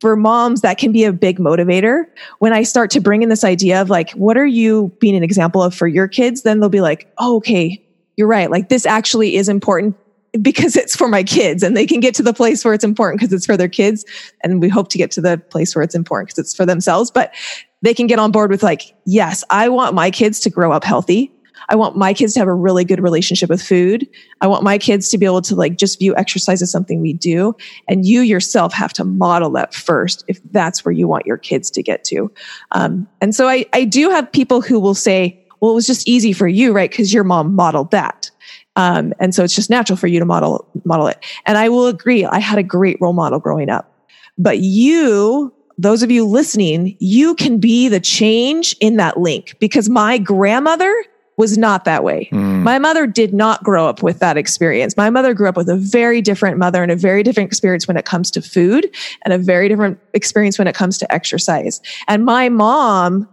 [0.00, 2.06] for moms, that can be a big motivator.
[2.38, 5.22] When I start to bring in this idea of like, what are you being an
[5.22, 6.42] example of for your kids?
[6.42, 7.82] Then they'll be like, oh, okay,
[8.16, 8.50] you're right.
[8.50, 9.96] Like this actually is important
[10.40, 13.20] because it's for my kids and they can get to the place where it's important
[13.20, 14.04] because it's for their kids.
[14.42, 17.10] And we hope to get to the place where it's important because it's for themselves,
[17.10, 17.34] but
[17.82, 20.84] they can get on board with like, yes, I want my kids to grow up
[20.84, 21.32] healthy.
[21.68, 24.08] I want my kids to have a really good relationship with food.
[24.40, 27.12] I want my kids to be able to like just view exercise as something we
[27.12, 27.54] do.
[27.86, 31.70] And you yourself have to model that first if that's where you want your kids
[31.72, 32.32] to get to.
[32.72, 36.08] Um, and so I, I do have people who will say, well, it was just
[36.08, 36.90] easy for you, right?
[36.90, 38.30] Because your mom modeled that.
[38.76, 41.18] Um, and so it's just natural for you to model model it.
[41.46, 43.92] And I will agree, I had a great role model growing up.
[44.38, 49.88] But you, those of you listening, you can be the change in that link because
[49.88, 50.94] my grandmother
[51.40, 52.28] was not that way.
[52.32, 52.62] Mm.
[52.62, 54.94] My mother did not grow up with that experience.
[54.96, 57.96] My mother grew up with a very different mother and a very different experience when
[57.96, 61.80] it comes to food and a very different experience when it comes to exercise.
[62.08, 63.26] And my mom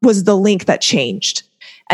[0.00, 1.42] was the link that changed.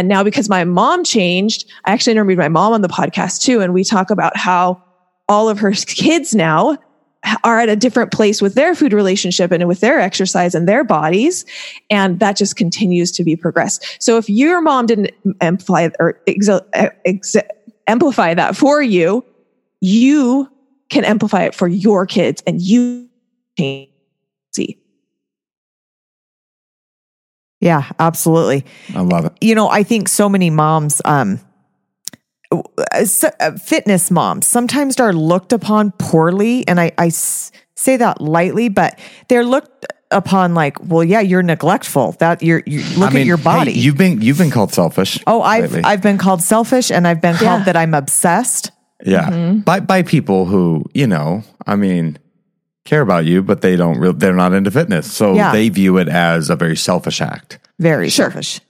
[0.00, 3.60] And now because my mom changed, I actually interviewed my mom on the podcast too.
[3.60, 4.82] And we talk about how
[5.28, 6.78] all of her kids now
[7.44, 10.84] are at a different place with their food relationship and with their exercise and their
[10.84, 11.44] bodies.
[11.90, 14.02] And that just continues to be progressed.
[14.02, 15.10] So if your mom didn't
[15.42, 17.36] amplify or ex-
[17.86, 19.22] amplify that for you,
[19.82, 20.50] you
[20.88, 23.06] can amplify it for your kids and you
[23.58, 24.79] see.
[27.60, 28.64] Yeah, absolutely.
[28.94, 29.32] I love it.
[29.40, 31.40] You know, I think so many moms, um,
[32.50, 36.66] uh, fitness moms sometimes are looked upon poorly.
[36.66, 42.12] And I, I say that lightly, but they're looked upon like, well, yeah, you're neglectful.
[42.18, 43.72] That you're, you look I mean, at your body.
[43.72, 45.22] Hey, you've been you've been called selfish.
[45.26, 45.82] Oh, I've lately.
[45.84, 47.64] I've been called selfish, and I've been called yeah.
[47.64, 48.72] that I'm obsessed.
[49.04, 49.60] Yeah, mm-hmm.
[49.60, 52.18] by by people who you know, I mean,
[52.84, 53.98] care about you, but they don't.
[53.98, 55.52] Re- they're not into fitness, so yeah.
[55.52, 57.58] they view it as a very selfish act.
[57.78, 58.26] Very sure.
[58.26, 58.60] selfish.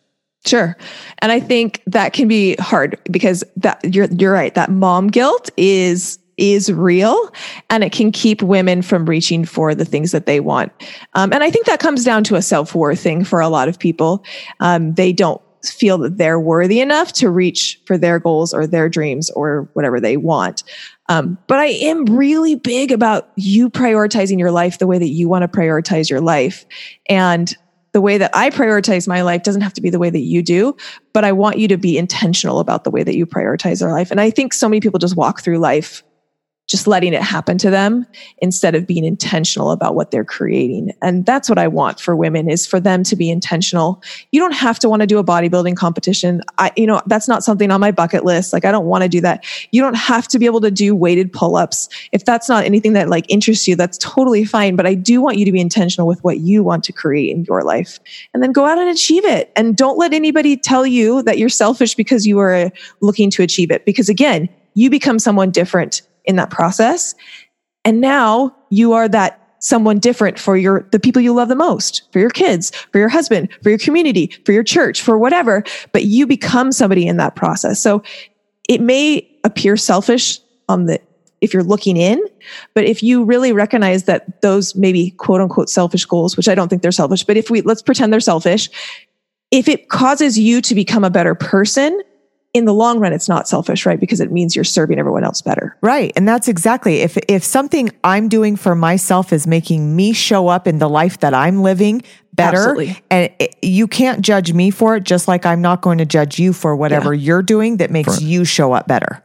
[0.47, 0.77] Sure.
[1.19, 4.55] And I think that can be hard because that you're you're right.
[4.55, 7.31] That mom guilt is is real
[7.69, 10.73] and it can keep women from reaching for the things that they want.
[11.13, 13.69] Um, and I think that comes down to a self worth thing for a lot
[13.69, 14.25] of people.
[14.61, 18.89] Um, they don't feel that they're worthy enough to reach for their goals or their
[18.89, 20.63] dreams or whatever they want.
[21.11, 25.29] Um, but I am really big about you prioritizing your life the way that you
[25.29, 26.65] want to prioritize your life.
[27.09, 27.55] And
[27.93, 30.41] the way that I prioritize my life doesn't have to be the way that you
[30.41, 30.77] do,
[31.13, 34.13] but I want you to be intentional about the way that you prioritize your life.
[34.13, 36.05] And I think so many people just walk through life
[36.71, 38.07] just letting it happen to them
[38.39, 40.93] instead of being intentional about what they're creating.
[41.03, 44.01] And that's what I want for women is for them to be intentional.
[44.31, 46.43] You don't have to want to do a bodybuilding competition.
[46.59, 48.53] I, you know, that's not something on my bucket list.
[48.53, 49.45] Like I don't want to do that.
[49.73, 51.89] You don't have to be able to do weighted pull-ups.
[52.13, 54.77] If that's not anything that like interests you, that's totally fine.
[54.77, 57.45] But I do want you to be intentional with what you want to create in
[57.47, 57.99] your life
[58.33, 59.51] and then go out and achieve it.
[59.57, 63.73] And don't let anybody tell you that you're selfish because you are looking to achieve
[63.73, 63.85] it.
[63.85, 67.15] Because again, you become someone different in that process.
[67.85, 72.11] And now you are that someone different for your the people you love the most
[72.13, 76.05] for your kids for your husband for your community for your church for whatever but
[76.05, 78.03] you become somebody in that process so
[78.69, 80.99] it may appear selfish on the
[81.43, 82.19] if you're looking in
[82.75, 86.69] but if you really recognize that those maybe quote unquote selfish goals which i don't
[86.69, 88.71] think they're selfish but if we let's pretend they're selfish
[89.51, 92.01] if it causes you to become a better person
[92.53, 94.01] in the long run, it's not selfish, right?
[94.01, 95.77] Because it means you're serving everyone else better.
[95.83, 96.13] Right.
[96.17, 100.67] And that's exactly if if something I'm doing for myself is making me show up
[100.67, 103.03] in the life that I'm living better Absolutely.
[103.11, 106.39] and it, you can't judge me for it just like I'm not going to judge
[106.39, 107.25] you for whatever yeah.
[107.27, 109.23] you're doing that makes for, you show up better.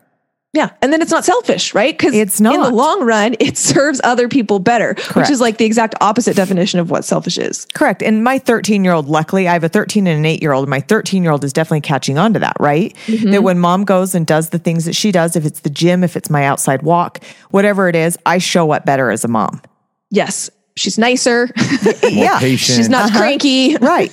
[0.55, 0.69] Yeah.
[0.81, 1.95] And then it's not selfish, right?
[1.95, 2.55] Because it's not.
[2.55, 5.15] In the long run, it serves other people better, Correct.
[5.15, 7.65] which is like the exact opposite definition of what selfish is.
[7.73, 8.01] Correct.
[8.01, 10.69] And my 13 year old, luckily, I have a 13 and an eight year old.
[10.69, 12.95] My 13 year old is definitely catching on to that, right?
[13.07, 13.31] Mm-hmm.
[13.31, 16.03] That when mom goes and does the things that she does, if it's the gym,
[16.03, 19.61] if it's my outside walk, whatever it is, I show up better as a mom.
[20.09, 21.49] Yes she's nicer.
[22.03, 22.37] yeah.
[22.39, 22.75] Patient.
[22.75, 23.19] She's not uh-huh.
[23.19, 23.77] cranky.
[23.77, 24.11] Right.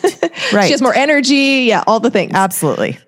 [0.52, 0.64] Right.
[0.66, 1.64] she has more energy.
[1.66, 1.82] Yeah.
[1.86, 2.32] All the things.
[2.34, 2.98] Absolutely.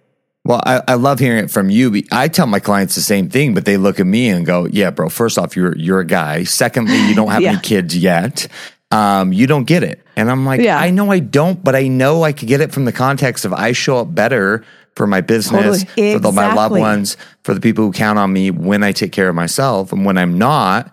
[0.47, 2.03] Well, I, I love hearing it from you.
[2.13, 4.91] I tell my clients the same thing, but they look at me and go, "Yeah,
[4.91, 5.09] bro.
[5.09, 6.45] First off, you're you're a guy.
[6.45, 7.53] Secondly, you don't have yeah.
[7.53, 8.47] any kids yet.
[8.91, 10.79] Um, you don't get it." And I'm like, yeah.
[10.79, 13.55] "I know I don't, but I know I could get it from the context of
[13.55, 14.63] I show up better
[14.97, 16.13] for my business, totally.
[16.13, 19.13] for the, my loved ones, for the people who count on me when I take
[19.13, 20.93] care of myself, and when I'm not."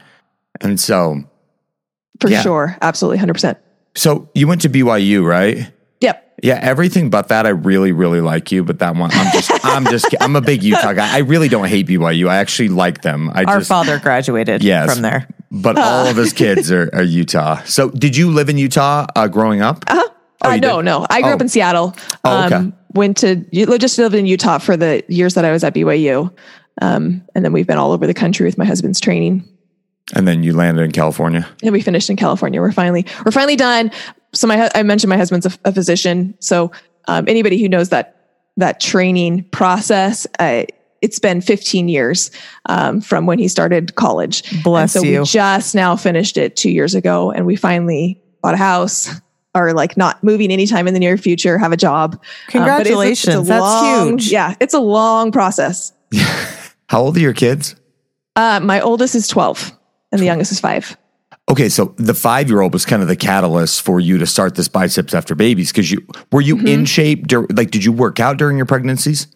[0.61, 1.23] And so,
[2.21, 2.41] For Yeah.
[2.41, 2.77] sure.
[2.81, 3.17] Absolutely.
[3.19, 3.57] 100%.
[3.95, 5.71] so you went to BYU, right?
[6.43, 6.61] Yep.
[6.61, 7.45] Yeah, everything but that.
[7.45, 10.63] I really, really like you, but that one, I'm just, I'm just, I'm a big
[10.63, 11.13] Utah guy.
[11.13, 12.27] I really don't hate BYU.
[12.29, 13.29] I actually like them.
[13.33, 14.91] I Our just, father graduated Yes.
[14.93, 15.27] from there.
[15.51, 17.61] but all of his kids are, are Utah.
[17.65, 19.83] So, did you live in Utah uh, growing up?
[19.87, 20.07] Uh-huh.
[20.43, 20.85] Oh, uh, no, did?
[20.85, 21.05] no.
[21.09, 21.35] I grew Oh.
[21.35, 21.95] up in Seattle.
[22.23, 22.55] Oh, okay.
[22.55, 23.35] Um, went to
[23.77, 26.33] just lived in Utah for the years that I was at BYU,
[26.81, 29.47] um, and then we've been all over the country with my husband's training.
[30.15, 31.47] And then you landed in California.
[31.63, 32.59] And we finished in California.
[32.59, 33.91] We're finally we're finally done.
[34.33, 36.35] So my I mentioned my husband's a, a physician.
[36.39, 36.71] So
[37.07, 38.21] um, anybody who knows that
[38.57, 40.27] that training process.
[40.39, 40.63] Uh,
[41.01, 42.29] it's been 15 years
[42.67, 44.43] um, from when he started college.
[44.63, 45.19] Bless and so you.
[45.21, 49.09] we just now finished it two years ago, and we finally bought a house.
[49.53, 51.57] Are like not moving anytime in the near future.
[51.57, 52.13] Have a job.
[52.13, 53.47] Um, but it's it's a Congratulations.
[53.49, 54.31] That's long- huge.
[54.31, 55.91] Yeah, it's a long process.
[56.87, 57.75] How old are your kids?
[58.37, 59.77] Uh, my oldest is 12,
[60.13, 60.95] and the youngest is five.
[61.49, 64.55] Okay, so the five year old was kind of the catalyst for you to start
[64.55, 66.67] this biceps after babies because you were you Mm-hmm.
[66.67, 67.27] in shape?
[67.27, 69.27] Dur- like, did you work out during your pregnancies?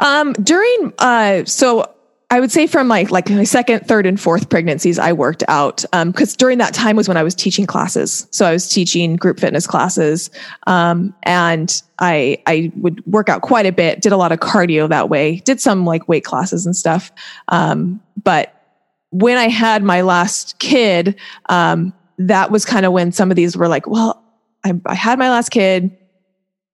[0.00, 1.90] Um, during uh, so
[2.28, 5.84] I would say from like like my second, third, and fourth pregnancies, I worked out.
[5.94, 8.26] Um, because during that time was when I was teaching classes.
[8.32, 10.28] So I was teaching group fitness classes.
[10.66, 14.02] Um, and I I would work out quite a bit.
[14.02, 15.36] Did a lot of cardio that way.
[15.36, 17.12] Did some like weight classes and stuff.
[17.48, 18.55] Um, but
[19.20, 23.56] when I had my last kid, um, that was kind of when some of these
[23.56, 24.22] were like, well,
[24.64, 25.96] I, I had my last kid.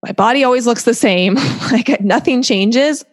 [0.03, 1.35] My body always looks the same.
[1.73, 3.05] like nothing changes.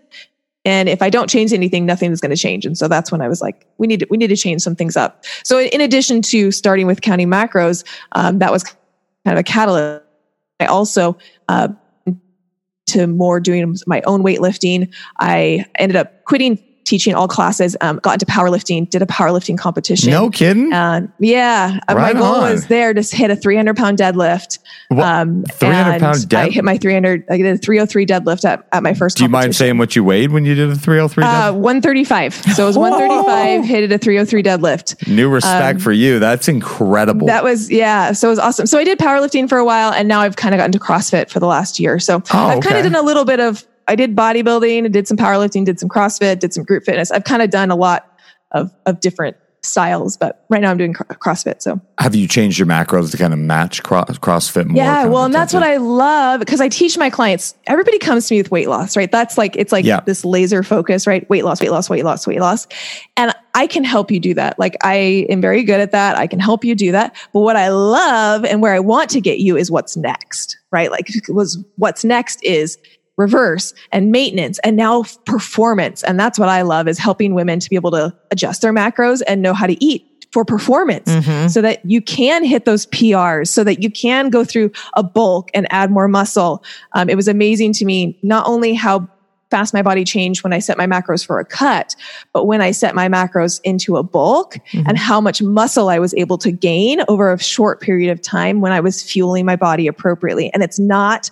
[0.66, 2.66] And if I don't change anything, nothing is going to change.
[2.66, 4.76] And so that's when I was like, we need to, we need to change some
[4.76, 5.24] things up.
[5.44, 8.78] So in addition to starting with counting macros, um, that was kind
[9.26, 10.04] of a catalyst.
[10.60, 11.70] I also, uh,
[12.88, 14.94] to more doing my own weightlifting.
[15.20, 16.58] I ended up quitting
[16.90, 20.10] teaching all classes, um, got into powerlifting, did a powerlifting competition.
[20.10, 20.74] No kidding.
[20.74, 22.52] Um, yeah, uh, Right my goal on.
[22.52, 24.58] was there to hit a 300 pound deadlift.
[24.88, 25.06] What?
[25.06, 27.26] Um, 300 and pound dead- I hit my 300.
[27.30, 29.18] I did a 303 deadlift at, at my first.
[29.18, 32.34] Do you mind saying what you weighed when you did a 303 uh, 135.
[32.56, 33.66] So it was 135.
[33.66, 35.08] Hit it a 303 deadlift.
[35.08, 36.18] New respect for you.
[36.20, 37.22] That's incredible.
[37.24, 38.14] um, That was yeah.
[38.14, 38.66] So it was awesome.
[38.66, 41.30] So I did powerlifting for a while, and now I've kind of gotten to CrossFit
[41.30, 42.00] for the last year.
[42.00, 43.64] So Oh, I've kind of done a little bit of.
[43.90, 47.12] I did bodybuilding, I did some powerlifting, did some CrossFit, did some group fitness.
[47.12, 48.06] I've kind of done a lot
[48.52, 51.62] of of different styles, but right now I'm doing cro- CrossFit.
[51.62, 54.78] So Have you changed your macros to kind of match cro- CrossFit more?
[54.78, 55.64] yeah, well, and that's what?
[55.64, 57.56] I love because I teach my clients.
[57.68, 59.12] Everybody comes to me with weight loss, right?
[59.12, 60.00] That's like it's like Yeah.
[60.06, 61.30] this laser focus, right?
[61.30, 62.68] Weight loss, weight loss, weight loss, weight loss,
[63.18, 64.58] and I can help you do that.
[64.58, 66.18] Like I am very good at that.
[66.18, 67.14] I can help you do that.
[67.34, 70.90] But what I love and where I want to get you is what's next, right?
[70.90, 72.78] Like was what's next is
[73.20, 77.70] reverse and maintenance and now performance and that's what i love is helping women to
[77.70, 81.10] be able to adjust their macros and know how to eat for performance
[81.52, 85.50] so that you can hit those PRs, so that you can go through a bulk
[85.56, 86.64] and add more muscle.
[86.94, 89.10] Um, it was amazing to me, not only how
[89.50, 91.96] fast my body changed when I set my macros for a cut,
[92.32, 96.14] but when I set my macros into a bulk and how much muscle I was
[96.14, 99.88] able to gain over a short period of time when I was fueling my body
[99.88, 100.54] appropriately.
[100.54, 101.32] And it's not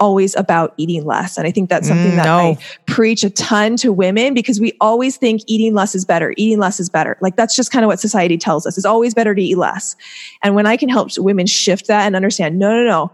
[0.00, 1.38] always about eating less.
[1.38, 2.38] And I think that's something Mm, that no.
[2.38, 6.34] I preach a ton to women because we always think eating less is better.
[6.36, 7.16] Eating less is better.
[7.20, 8.76] Like that's just kind of what society tells us.
[8.76, 9.96] It's always better to eat less.
[10.42, 13.12] And when I can help women shift that and understand, no, no, no.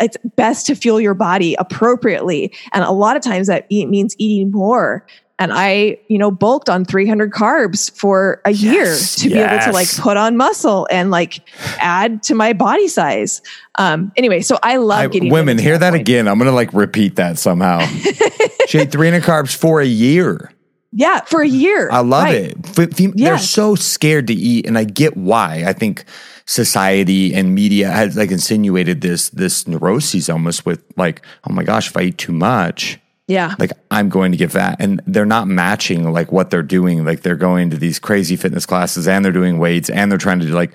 [0.00, 2.52] It's best to fuel your body appropriately.
[2.72, 5.04] And a lot of times that means eating more.
[5.40, 9.62] And I, you know, bulked on 300 carbs for a year Yes, to be able
[9.66, 11.40] to like put on muscle and like
[11.78, 13.40] add to my body size.
[13.76, 16.00] Um, anyway, so I love I- getting women hear that point.
[16.00, 16.26] again.
[16.26, 17.78] I'm gonna like repeat that somehow.
[18.66, 20.52] she ate 300 carbs for a year.
[20.90, 21.88] Yeah, for a year.
[21.92, 22.56] I love Right.
[22.56, 23.14] it.
[23.16, 25.64] They're so scared to eat, and I get why.
[25.66, 26.04] I think
[26.46, 31.88] society and media has like insinuated this this neuroses almost with like, oh my gosh,
[31.88, 32.98] if I eat too much,
[33.28, 33.54] Yeah.
[33.58, 34.76] like I'm going to give that.
[34.80, 37.04] and they're not matching like what they're doing.
[37.04, 40.40] Like they're going to these crazy fitness classes, and they're doing weights, and they're trying
[40.40, 40.72] to like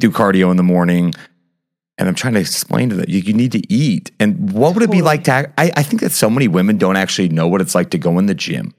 [0.00, 1.14] do cardio in the morning.
[1.98, 4.10] And I'm trying to explain to them, you, you need to eat.
[4.18, 5.30] And what would it be like to?
[5.32, 7.98] act- I, I think that so many women don't actually know what it's like to
[7.98, 8.74] go in the gym,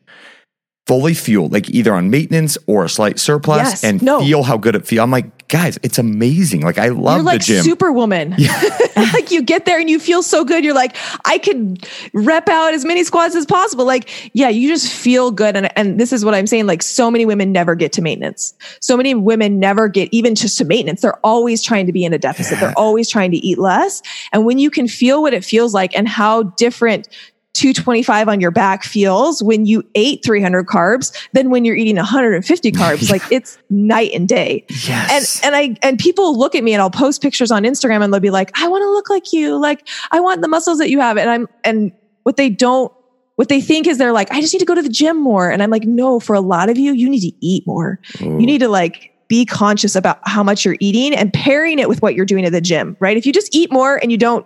[0.88, 3.84] fully fueled, like either on maintenance or a slight surplus, Yes.
[3.84, 4.19] and No.
[4.19, 5.03] feel how good it feels.
[5.03, 6.61] I'm like, guys, it's amazing.
[6.61, 7.63] Like I love You're like the gym.
[7.63, 8.31] superwoman.
[8.95, 10.65] like you get there and you feel so good.
[10.65, 13.85] You're like, I could rep out as many squats as possible.
[13.85, 15.55] Like, yeah, you just feel good.
[15.55, 16.65] And, and this is what I'm saying.
[16.65, 18.55] Like so many women never get to maintenance.
[18.79, 21.01] So many women never get even just to maintenance.
[21.01, 22.59] They're always trying to be in a deficit.
[22.59, 24.01] They're always trying to eat less.
[24.31, 27.07] And when you can feel what it feels like and how different
[27.53, 32.71] 225 on your back feels when you ate 300 carbs than when you're eating 150
[32.71, 33.11] carbs.
[33.11, 34.65] like it's night and day.
[34.69, 35.41] Yes.
[35.43, 38.11] And and I and people look at me and I'll post pictures on Instagram and
[38.13, 39.59] they'll be like, I want to look like you.
[39.59, 41.17] Like I want the muscles that you have.
[41.17, 41.91] And I'm and
[42.23, 42.91] what they don't
[43.35, 45.49] what they think is they're like, I just need to go to the gym more.
[45.49, 47.99] And I'm like, no, for a lot of you, you need to eat more.
[48.21, 48.39] Ooh.
[48.39, 52.01] You need to like be conscious about how much you're eating and pairing it with
[52.01, 53.17] what you're doing at the gym, right?
[53.17, 54.45] If you just eat more and you don't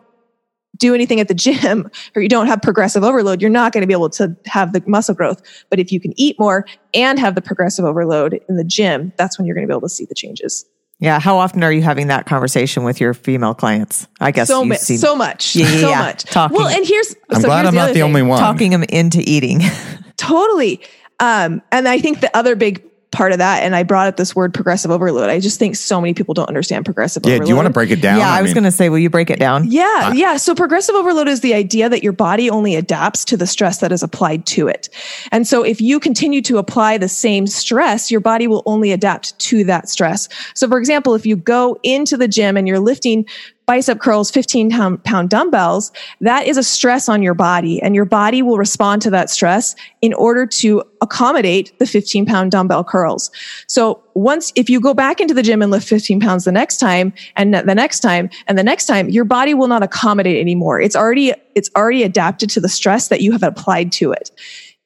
[0.77, 3.87] do anything at the gym or you don't have progressive overload, you're not going to
[3.87, 5.41] be able to have the muscle growth.
[5.69, 9.37] But if you can eat more and have the progressive overload in the gym, that's
[9.37, 10.65] when you're going to be able to see the changes.
[10.99, 11.19] Yeah.
[11.19, 14.07] How often are you having that conversation with your female clients?
[14.19, 15.99] I guess So, you've seen- so much, Yeah, yeah, so yeah.
[15.99, 16.23] much.
[16.23, 16.57] Talking.
[16.57, 18.01] Well, and here's I'm so glad here's I'm the not the thing.
[18.03, 18.39] only one.
[18.39, 19.61] talking them into eating.
[20.17, 20.81] Totally.
[21.19, 22.83] Um, and I think the other big
[23.17, 25.31] part of that, and I brought up this word progressive overload.
[25.31, 27.31] I just think so many people don't understand progressive yeah.
[27.31, 27.45] overload.
[27.45, 28.19] Do you want to break it down?
[28.19, 28.31] yeah.
[28.31, 29.71] I, was mean, going to say, will you break it down?
[29.71, 30.37] Yeah, yeah.
[30.37, 33.91] So progressive overload is the idea that your body only adapts to the stress that
[33.91, 34.89] is applied to it.
[35.31, 39.37] And so if you continue to apply the same stress, your body will only adapt
[39.39, 40.29] to that stress.
[40.53, 43.25] So for example, if you go into the gym and you're lifting
[43.67, 44.71] bicep curls, 15
[45.03, 45.91] pound, dumbbells,
[46.21, 49.75] that is a stress on your body and your body will respond to that stress
[50.01, 53.29] in order to accommodate the 15 pound dumbbell curls.
[53.67, 56.77] So once, if you go back into the gym and lift 15 pounds the next
[56.77, 60.79] time and the next time and the next time, your body will not accommodate anymore.
[60.79, 64.31] It's already, it's already adapted to the stress that you have applied to it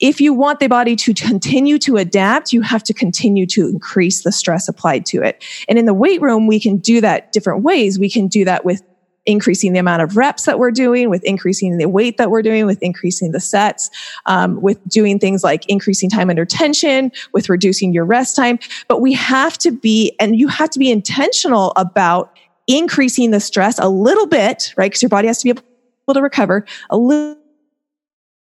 [0.01, 4.23] if you want the body to continue to adapt, you have to continue to increase
[4.23, 5.43] the stress applied to it.
[5.69, 7.99] And in the weight room, we can do that different ways.
[7.99, 8.81] We can do that with
[9.27, 12.65] increasing the amount of reps that we're doing, with increasing the weight that we're doing,
[12.65, 13.91] with increasing the sets,
[14.25, 18.57] um, with doing things like increasing time under tension, with reducing your rest time.
[18.87, 22.35] But we have to be, and you have to be intentional about
[22.67, 24.89] increasing the stress a little bit, right?
[24.89, 27.37] Because your body has to be able to recover a little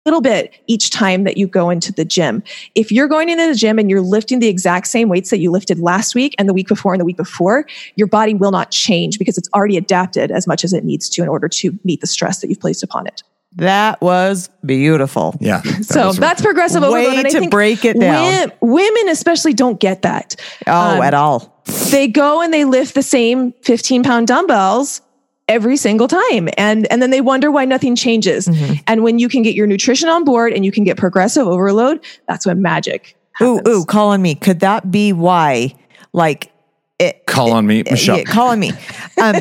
[0.06, 2.42] little bit each time that you go into the gym.
[2.74, 5.50] If you're going into the gym and you're lifting the exact same weights that you
[5.50, 8.70] lifted last week and the week before and the week before, your body will not
[8.70, 12.00] change because it's already adapted as much as it needs to in order to meet
[12.00, 13.22] the stress that you've placed upon it.
[13.56, 15.36] That was beautiful.
[15.40, 15.60] Yeah.
[15.64, 17.18] that So was- that's progressive Way overload.
[17.18, 18.50] And I to think break it down.
[18.60, 20.34] wom- women especially don't get that.
[20.66, 21.62] Oh, Um, at all.
[21.90, 25.02] they go and they lift the same 15 pound dumbbells
[25.50, 28.74] every single time and and then they wonder why nothing changes Mm-hmm.
[28.86, 32.00] and when you can get your nutrition on board and you can get progressive overload
[32.28, 33.68] that's when magic Ooh, happens.
[33.68, 34.34] ooh, call on me.
[34.34, 35.74] Could that be why,
[36.12, 36.52] like,
[36.98, 38.18] it, Call on me, Michelle.
[38.18, 38.72] Yeah, call on me.
[39.20, 39.34] Um,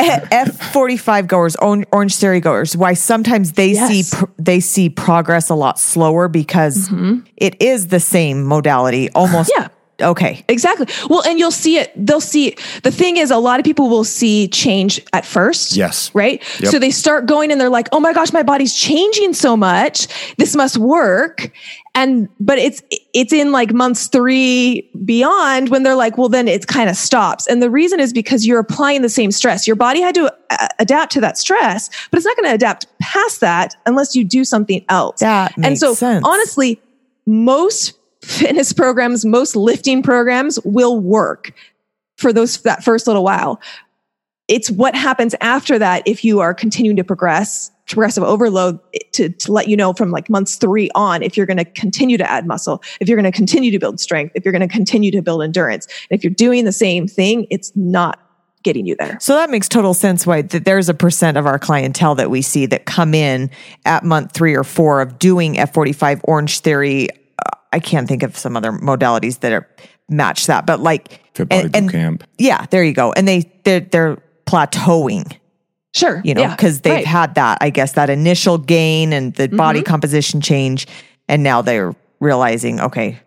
[0.00, 2.76] F forty five goers, orange, Orangetheory goers.
[2.76, 3.88] Why sometimes they Yes.
[4.10, 6.88] see pr- they see progress a lot slower because
[7.36, 9.50] it is the same modality, almost.
[9.56, 9.68] Yeah.
[10.00, 10.44] Okay.
[10.48, 10.86] Exactly.
[11.08, 11.92] Well, and you'll see it.
[11.94, 12.56] They'll see.
[12.82, 15.76] The thing is, a lot of people will see change at first.
[15.76, 16.12] Yes.
[16.14, 16.42] Right.
[16.60, 16.72] Yep.
[16.72, 20.08] So they start going and they're like, "Oh my gosh, my body's changing so much.
[20.36, 21.52] This must work."
[21.94, 22.82] And but it's
[23.12, 27.46] it's in like months three beyond when they're like, "Well, then it kind of stops."
[27.46, 29.64] And the reason is because you're applying the same stress.
[29.64, 32.86] Your body had to uh, adapt to that stress, but it's not going to adapt
[32.98, 35.20] past that unless you do something else.
[35.20, 36.24] That and makes so, sense.
[36.26, 36.80] honestly,
[37.26, 41.52] most fitness programs, most lifting programs will work
[42.16, 43.60] for those that first little while.
[44.46, 48.78] It's what happens after that if you are continuing to progress, progressive overload
[49.12, 52.18] to, to let you know from like months three on if you're going to continue
[52.18, 54.72] to add muscle, if you're going to continue to build strength, if you're going to
[54.72, 55.86] continue to build endurance.
[56.10, 58.20] And if you're doing the same thing, it's not
[58.64, 59.16] getting you there.
[59.20, 62.42] So that makes total sense why that there's a percent of our clientele that we
[62.42, 63.50] see that come in
[63.84, 67.08] at month three or four of doing F45 Orangetheory.
[67.74, 69.68] I can't think of some other modalities that are
[70.08, 72.24] match that, but like Fit Body and- and- Camp.
[72.38, 73.12] Yeah, there you go.
[73.12, 75.32] And they they're, they're plateauing,
[75.94, 76.20] Sure.
[76.24, 76.54] you know, Yeah.
[76.54, 77.06] because they've Right.
[77.06, 79.56] had that, I guess, that initial gain and the mm-hmm.
[79.56, 80.86] body composition change,
[81.28, 83.18] and now they're realizing, okay,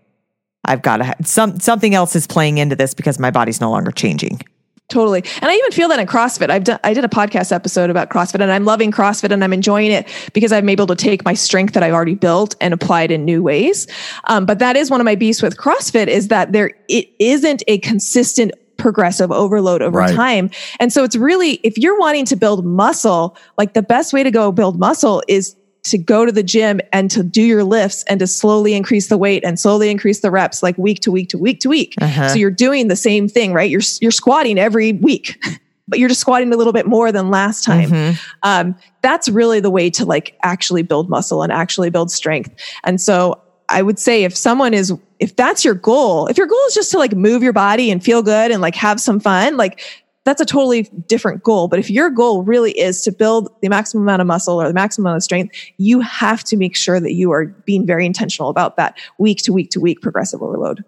[0.63, 3.69] I've got to ha- some something else is playing into this because my body's no
[3.69, 4.41] longer changing.
[4.89, 5.21] Totally.
[5.41, 6.49] And I even feel that in CrossFit.
[6.49, 9.51] I've done, I did a podcast episode about CrossFit and I'm loving CrossFit and I'm
[9.51, 13.03] enjoying it because I'm able to take my strength that I've already built and apply
[13.03, 13.85] it in new ways.
[14.25, 17.63] Um, but that is one of my beasts with CrossFit is that there, it isn't
[17.67, 20.15] a consistent progressive overload over Right.
[20.15, 20.49] time.
[20.79, 24.31] And so it's really, if you're wanting to build muscle, like the best way to
[24.31, 25.53] go build muscle is
[25.91, 29.17] to go to the gym and to do your lifts and to slowly increase the
[29.17, 31.95] weight and slowly increase the reps like week to week to week to week.
[32.01, 32.29] Uh-huh.
[32.29, 33.69] So you're doing the same thing, right?
[33.69, 35.37] You're you're squatting every week,
[35.87, 37.89] but you're just squatting a little bit more than last time.
[37.89, 38.19] Mhm.
[38.43, 42.53] Um, that's really the way to like actually build muscle and actually build strength.
[42.83, 46.59] And so I would say if someone is if that's your goal, if your goal
[46.67, 49.57] is just to like move your body and feel good and like have some fun,
[49.57, 49.81] like
[50.27, 51.69] that's a totally different goal.
[51.69, 54.73] But if your goal really is to build the maximum amount of muscle or the
[54.73, 58.49] maximum amount of strength, you have to make sure that you are being very intentional
[58.49, 60.83] about that week to week to week progressive overload.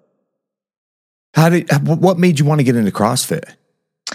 [1.36, 3.46] How did what made you want to get into CrossFit?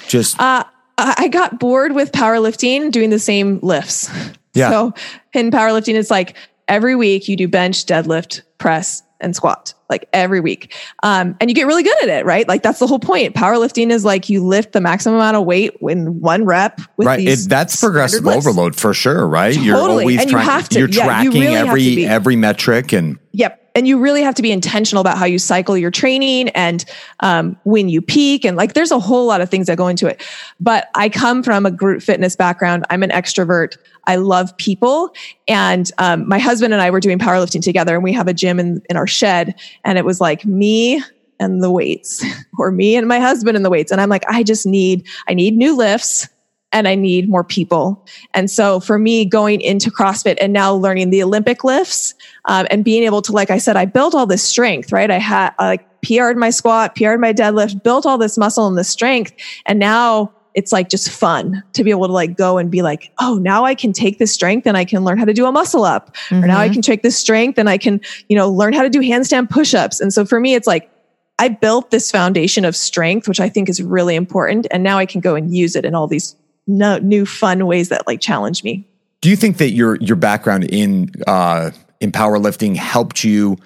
[0.08, 0.64] Just uh,
[0.98, 4.10] I got bored with powerlifting doing the same lifts.
[4.52, 4.70] Yeah.
[4.70, 4.94] So
[5.32, 6.36] in powerlifting, it's like
[6.68, 10.74] every week you do bench, deadlift, press, and squat like every week.
[11.02, 12.46] Um, and you get really good at it, right?
[12.46, 13.34] Like that's the whole point.
[13.34, 16.80] Powerlifting is like you lift the maximum amount of weight in one rep.
[16.96, 17.26] With right.
[17.26, 19.54] It, that's progressive overload for sure, right?
[19.54, 19.66] Totally.
[19.66, 22.92] You're always and trying, you have to, you're yeah, tracking you really every, every metric
[22.92, 23.18] and.
[23.32, 26.84] Yep and you really have to be intentional about how you cycle your training and
[27.20, 30.06] um, when you peak and like there's a whole lot of things that go into
[30.06, 30.22] it.
[30.60, 32.84] But i come from a group fitness background.
[32.90, 33.76] I'm an extrovert.
[34.06, 35.12] I love people.
[35.48, 38.60] And um, my husband and i were doing powerlifting together and we have a gym
[38.60, 39.54] in, in our shed
[39.84, 41.02] and it was like me
[41.40, 42.24] and the weights
[42.58, 43.90] or me and my husband and the weights.
[43.90, 46.28] And i'm like i just need i need new lifts
[46.74, 48.04] and I need more people.
[48.34, 52.14] And so for me, going into CrossFit and now learning the Olympic lifts
[52.46, 55.10] um, and being able to, like I said, I built all this strength, right?
[55.10, 58.84] I had like PR'd my squat, PR'd my deadlift, built all this muscle and the
[58.84, 59.32] strength.
[59.66, 63.12] And now it's like just fun to be able to like go and be like,
[63.20, 65.52] oh, now I can take this strength and I can learn how to do a
[65.52, 66.14] muscle up.
[66.28, 66.42] Mm-hmm.
[66.42, 66.74] Or now I mm-hmm.
[66.74, 70.00] can take this strength and I can, you know, learn how to do handstand push-ups.
[70.00, 70.90] And so for me, it's like,
[71.38, 74.68] I built this foundation of strength, which I think is really important.
[74.70, 76.36] And now I can go and use it in all these
[76.66, 78.88] no, new fun ways that like challenge me.
[79.20, 83.56] Do you think that your your background in uh, in powerlifting helped you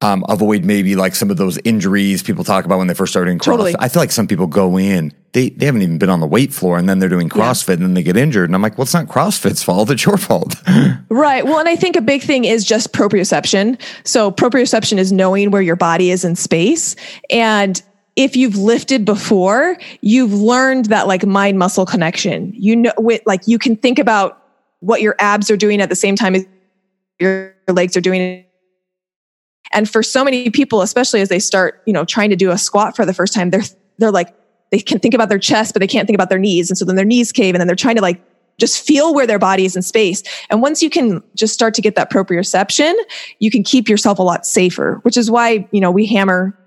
[0.00, 3.30] um, avoid maybe like some of those injuries people talk about when they first started
[3.30, 3.44] in CrossFit?
[3.44, 3.74] Totally.
[3.78, 6.52] I feel like some people go in, they they haven't even been on the weight
[6.52, 7.74] floor, and then they're doing CrossFit, yeah.
[7.74, 10.16] and then they get injured, and I'm like, well, it's not CrossFit's fault; it's your
[10.16, 10.54] fault.
[11.08, 11.44] right.
[11.44, 13.80] Well, and I think a big thing is just proprioception.
[14.04, 16.94] So proprioception is knowing where your body is in space,
[17.30, 17.82] and
[18.18, 22.52] if you've lifted before, you've learned that like mind muscle connection.
[22.52, 24.42] You know, with, like you can think about
[24.80, 26.44] what your abs are doing at the same time as
[27.20, 28.44] your legs are doing.
[29.70, 32.58] And for so many people, especially as they start, you know, trying to do a
[32.58, 33.62] squat for the first time, they're,
[33.98, 34.34] they're like,
[34.72, 36.70] they can think about their chest, but they can't think about their knees.
[36.70, 38.20] And so then their knees cave and then they're trying to like
[38.58, 40.24] just feel where their body is in space.
[40.50, 42.94] And once you can just start to get that proprioception,
[43.38, 46.58] you can keep yourself a lot safer, which is why, you know, we hammer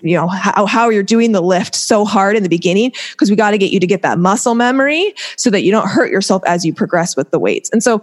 [0.00, 3.36] you know how, how you're doing the lift so hard in the beginning because we
[3.36, 6.42] got to get you to get that muscle memory so that you don't hurt yourself
[6.46, 7.70] as you progress with the weights.
[7.70, 8.02] And so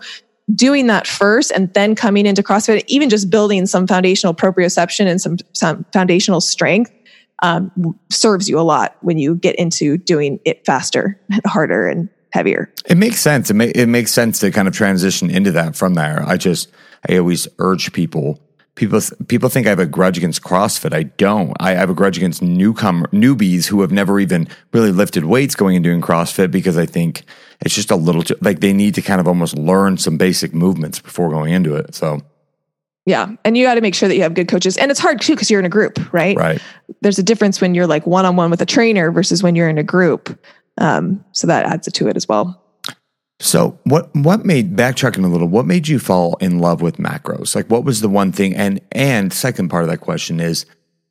[0.53, 5.22] doing that first and then coming into crossfit even just building some foundational proprioception and
[5.22, 6.91] some, some foundational strength
[7.41, 7.72] um,
[8.09, 12.72] serves you a lot when you get into doing it faster and harder and heavier.
[12.88, 13.49] It makes sense.
[13.49, 16.24] It, ma- it makes sense to kind of transition into that from there.
[16.26, 16.72] I just
[17.09, 18.39] i always urge people
[18.76, 20.93] People people think I have a grudge against CrossFit.
[20.93, 21.53] I don't.
[21.59, 25.76] I have a grudge against newcomer newbies who have never even really lifted weights going
[25.76, 27.24] and doing CrossFit because I think
[27.61, 30.55] it's just a little too, like they need to kind of almost learn some basic
[30.55, 31.93] movements before going into it.
[31.93, 32.21] So
[33.05, 33.36] yeah.
[33.43, 34.78] And you got to make sure that you have good coaches.
[34.78, 36.38] And it's hard too because you're in a group, right?
[36.38, 36.61] Right.
[37.01, 39.69] There's a difference when you're like one on one with a trainer versus when you're
[39.69, 40.39] in a group.
[40.78, 42.62] Um, so that adds to it as well.
[43.44, 47.56] So what what made backtracking a little, what made you fall in love with macros?
[47.56, 50.66] Like what was the one thing and and second part of that question is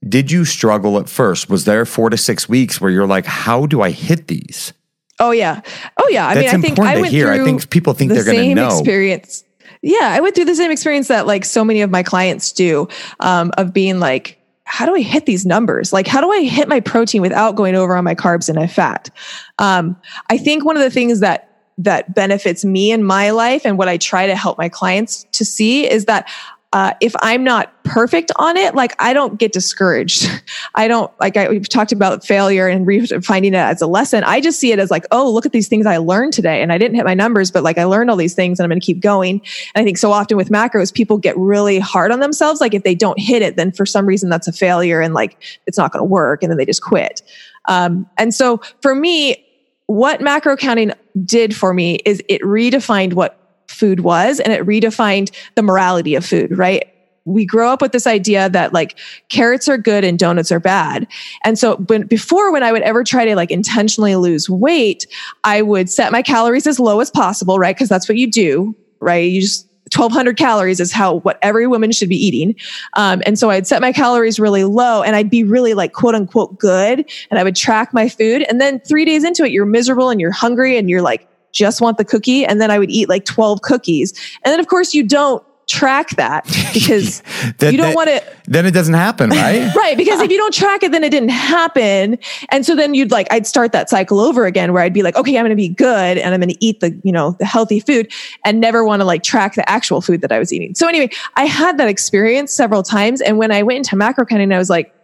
[0.09, 1.51] did you struggle at first?
[1.51, 4.73] Was there 4 to 6 weeks where you're like how do I hit these?
[5.21, 5.61] Oh yeah.
[5.99, 6.27] Oh yeah.
[6.27, 7.27] I That's mean I think I went hear.
[7.27, 8.79] through I think people think the they're going to know.
[8.79, 9.45] experience.
[9.83, 12.89] Yeah, I went through the same experience that like so many of my clients do
[13.21, 15.93] um, of being like how do I hit these numbers?
[15.93, 18.67] Like, how do I hit my protein without going over on my carbs and my
[18.67, 19.11] fat?
[19.59, 19.97] Um,
[20.31, 21.52] I think one of the things that
[21.85, 25.45] that benefits me in my life and what I try to help my clients to
[25.45, 26.29] see is that
[26.73, 30.27] uh, if I'm not perfect on it, like I don't get discouraged.
[30.75, 32.87] I don't like I, we've talked about failure and
[33.25, 34.25] finding it as a lesson.
[34.25, 36.73] I just see it as like, oh, look at these things I learned today, and
[36.73, 38.81] I didn't hit my numbers, but like I learned all these things, and I'm going
[38.81, 39.43] to keep going.
[39.75, 42.61] And I think so often with macros, people get really hard on themselves.
[42.61, 45.61] Like if they don't hit it, then for some reason that's a failure, and like
[45.67, 47.21] it's not going to work, and then they just quit.
[47.67, 49.45] Um, and so for me,
[49.93, 50.91] what macro counting
[51.23, 53.39] did for me is it redefined what
[53.69, 56.89] food was and it redefined the morality of food, right?
[57.25, 61.07] we grow up with this idea that like carrots are good and donuts are bad.
[61.45, 65.07] And so when, before when I would ever try to like intentionally lose weight,
[65.45, 67.77] I would set my calories as low as possible, right?
[67.77, 69.31] Cause that's what you do, right?
[69.31, 72.55] You just 1200 calories is how what every woman should be eating.
[72.95, 76.15] Um, and so I'd set my calories really low and I'd be really like quote
[76.15, 77.05] unquote good.
[77.31, 78.43] And I would track my food.
[78.49, 81.81] And then three days into it, you're miserable and you're hungry and you're like, just
[81.81, 82.47] want the cookie.
[82.47, 84.13] And then I would eat like 12 cookies.
[84.45, 86.45] And then of course you don't track that
[86.75, 87.23] because
[87.59, 89.75] That- you don't want to Then it doesn't happen, right?
[89.77, 92.19] right because if you don't track it then it didn't happen.
[92.51, 95.17] And so then you'd like i'd start that cycle over again where i'd be like
[95.17, 97.45] okay i'm going to be good and i'm going to eat the you know the
[97.45, 98.13] healthy food
[98.45, 100.75] and never want to like track the actual food that i was eating.
[100.75, 104.53] So anyway i had that experience several times and when i went into macro counting
[104.53, 104.95] i was like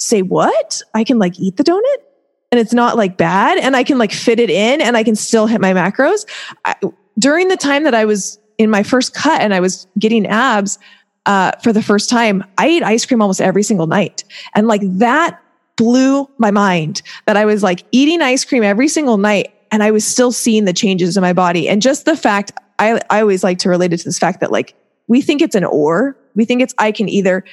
[0.00, 0.80] say what?
[0.94, 1.96] I can like eat the donut?
[2.50, 5.14] And it's not like bad and i can like fit it in and i can
[5.14, 6.26] still hit my macros?
[6.64, 6.74] I,
[7.16, 10.78] during the time that i was in my first cut and i was getting abs
[11.26, 14.24] uh, for the first time, I ate ice cream almost every single night.
[14.54, 15.40] And like that
[15.76, 19.90] blew my mind that I was like eating ice cream every single night and I
[19.90, 21.68] was still seeing the changes in my body.
[21.68, 24.50] And just the fact, I, I always like to relate it to this fact that
[24.50, 24.74] like
[25.06, 27.44] we think it's an or, we think it's I can either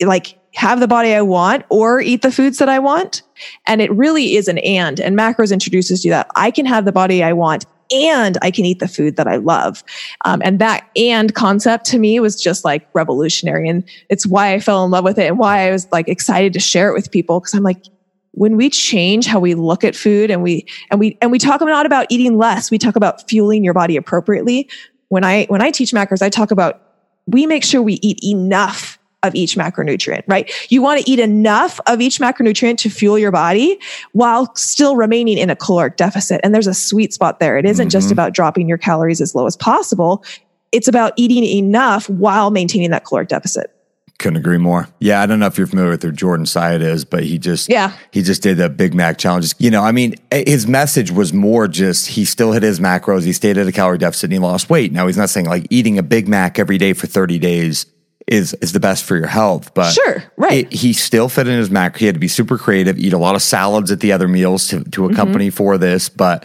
[0.00, 3.22] like have the body I want or eat the foods that I want.
[3.66, 5.00] And it really is an and.
[5.00, 8.64] And macros introduces you that I can have the body I want and I can
[8.64, 9.84] eat the food that I love.
[10.24, 13.68] Um, and that and concept to me was just like revolutionary.
[13.68, 16.52] And it's why I fell in love with it and why I was like excited
[16.54, 17.40] to share it with people.
[17.40, 17.84] Cause I'm like,
[18.32, 21.60] when we change how we look at food and we, and we, and we talk
[21.60, 24.70] not about eating less, we talk about fueling your body appropriately.
[25.08, 26.80] When I, when I teach macros, I talk about
[27.26, 30.50] we make sure we eat enough of each macronutrient, right?
[30.68, 33.78] You want to eat enough of each macronutrient to fuel your body
[34.12, 36.40] while still remaining in a caloric deficit.
[36.42, 37.56] And there's a sweet spot there.
[37.56, 40.24] It isn't just about dropping your calories as low as possible.
[40.72, 43.70] It's about eating enough while maintaining that caloric deficit.
[44.18, 44.88] Couldn't agree more.
[45.00, 47.68] Yeah, I don't know if you're familiar with who Jordan Syatt is, but he just
[47.68, 47.92] Yeah.
[48.12, 49.54] he just did the Big Mac challenges.
[49.58, 53.24] You know, I mean, eh, his message was more just he still hit his macros,
[53.24, 54.92] he stayed at a calorie deficit, and he lost weight.
[54.92, 57.86] Now he's not saying like eating a Big Mac every day for 30 days
[58.26, 60.66] is is the best for your health, but Sure, right.
[60.66, 61.98] it- he still fit in his macro.
[61.98, 64.68] He had to be super creative, eat a lot of salads at the other meals
[64.68, 65.12] to to Mm-hmm.
[65.12, 66.44] accompany for this, but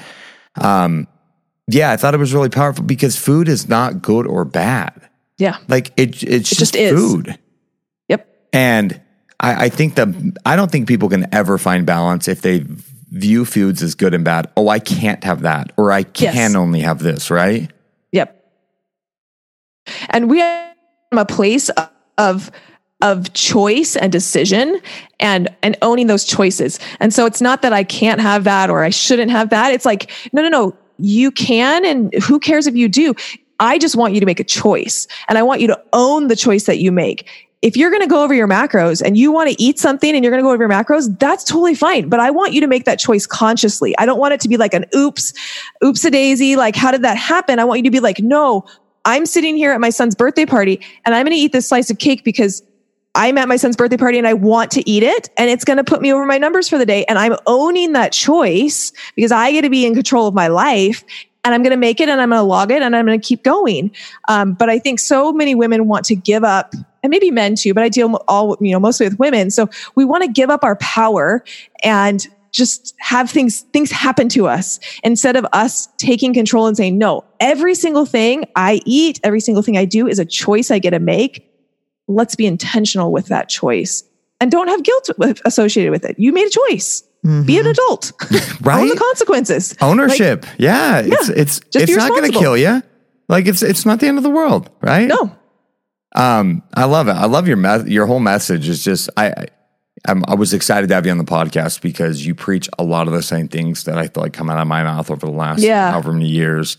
[0.56, 1.08] um,
[1.68, 4.94] yeah, I thought it was really powerful because food is not good or bad.
[5.38, 5.58] Yeah.
[5.68, 7.00] Like it, it's just, just is.
[7.00, 7.38] food.
[8.10, 8.28] Yep.
[8.54, 9.00] And
[9.40, 12.66] I, I think the I don't think people can ever find balance if they
[13.12, 14.50] view foods as good and bad.
[14.58, 16.56] Oh, I can't have that, or I can Yes.
[16.56, 17.72] only have this, right?
[18.14, 18.34] Yep.
[20.10, 20.42] And we
[21.10, 21.70] from a place
[22.18, 22.52] of
[23.02, 24.82] of choice and decision
[25.20, 26.80] and and owning those choices.
[27.00, 29.72] And so it's not that I can't have that or I shouldn't have that.
[29.72, 33.14] It's like no no no, you can and who cares if you do?
[33.60, 36.36] I just want you to make a choice and I want you to own the
[36.36, 37.28] choice that you make.
[37.64, 40.24] If you're going to go over your macros and you want to eat something and
[40.24, 42.08] you're going to go over your macros, that's totally fine.
[42.08, 43.98] But I want you to make that choice consciously.
[43.98, 45.34] I don't want it to be like an oops,
[45.84, 46.56] oops a daisy.
[46.56, 47.58] Like, how did that happen?
[47.58, 48.64] I want you to be like, no,
[49.08, 51.90] I'm sitting here at my son's birthday party and I'm going to eat this slice
[51.90, 52.62] of cake because
[53.16, 55.78] I'm at my son's birthday party and I want to eat it and it's going
[55.78, 57.06] to put me over my numbers for the day.
[57.06, 61.06] And I'm owning that choice because I get to be in control of my life
[61.46, 63.20] and I'm going to make it and I'm going to log it and I'm going
[63.20, 63.96] to keep going.
[64.28, 67.74] Um, but I think so many women want to give up and maybe men too,
[67.74, 69.52] but I deal all, you know, mostly with women.
[69.52, 71.46] So we want to give up our power
[71.82, 76.98] and just have things things happen to us instead of us taking control and saying
[76.98, 80.80] no every single thing i eat every single thing i do is a choice i
[80.80, 81.50] get to make
[82.08, 84.04] let's be intentional with that choice
[84.40, 85.10] and don't have guilt
[85.46, 87.04] associated with it you made a choice
[87.46, 88.14] be an adult
[88.62, 88.80] Right?
[88.82, 90.46] own the consequences Ownership.
[90.58, 92.82] yeah, it's it's just it's be not going to kill you.
[93.28, 95.08] Like it's it's not the end of the world, right?
[95.10, 95.36] no
[96.16, 97.14] Um, I love it.
[97.14, 98.70] I love your me- your whole message.
[98.70, 99.46] Is just I, I
[100.08, 103.08] I'm, I was excited to have you on the podcast because you preach a lot
[103.08, 105.32] of the same things that I feel like come out of my mouth over the
[105.32, 105.92] last Yeah.
[105.92, 106.78] however many years,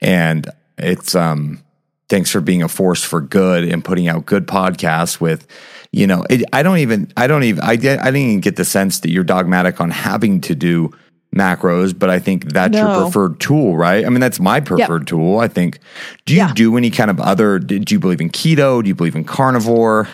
[0.00, 0.48] and
[0.78, 1.62] it's um
[2.08, 5.46] thanks for being a force for good and putting out good podcasts with
[5.92, 8.56] you know it, I don't even I don't even I did I didn't even get
[8.56, 10.92] the sense that you're dogmatic on having to do
[11.34, 14.04] macros but I think that's your preferred tool right?
[14.04, 15.78] I mean that's my preferred tool I think.
[16.26, 16.52] Do you Yeah.
[16.54, 18.82] do any kind of other do you believe in keto?
[18.82, 20.08] Do you believe in carnivore?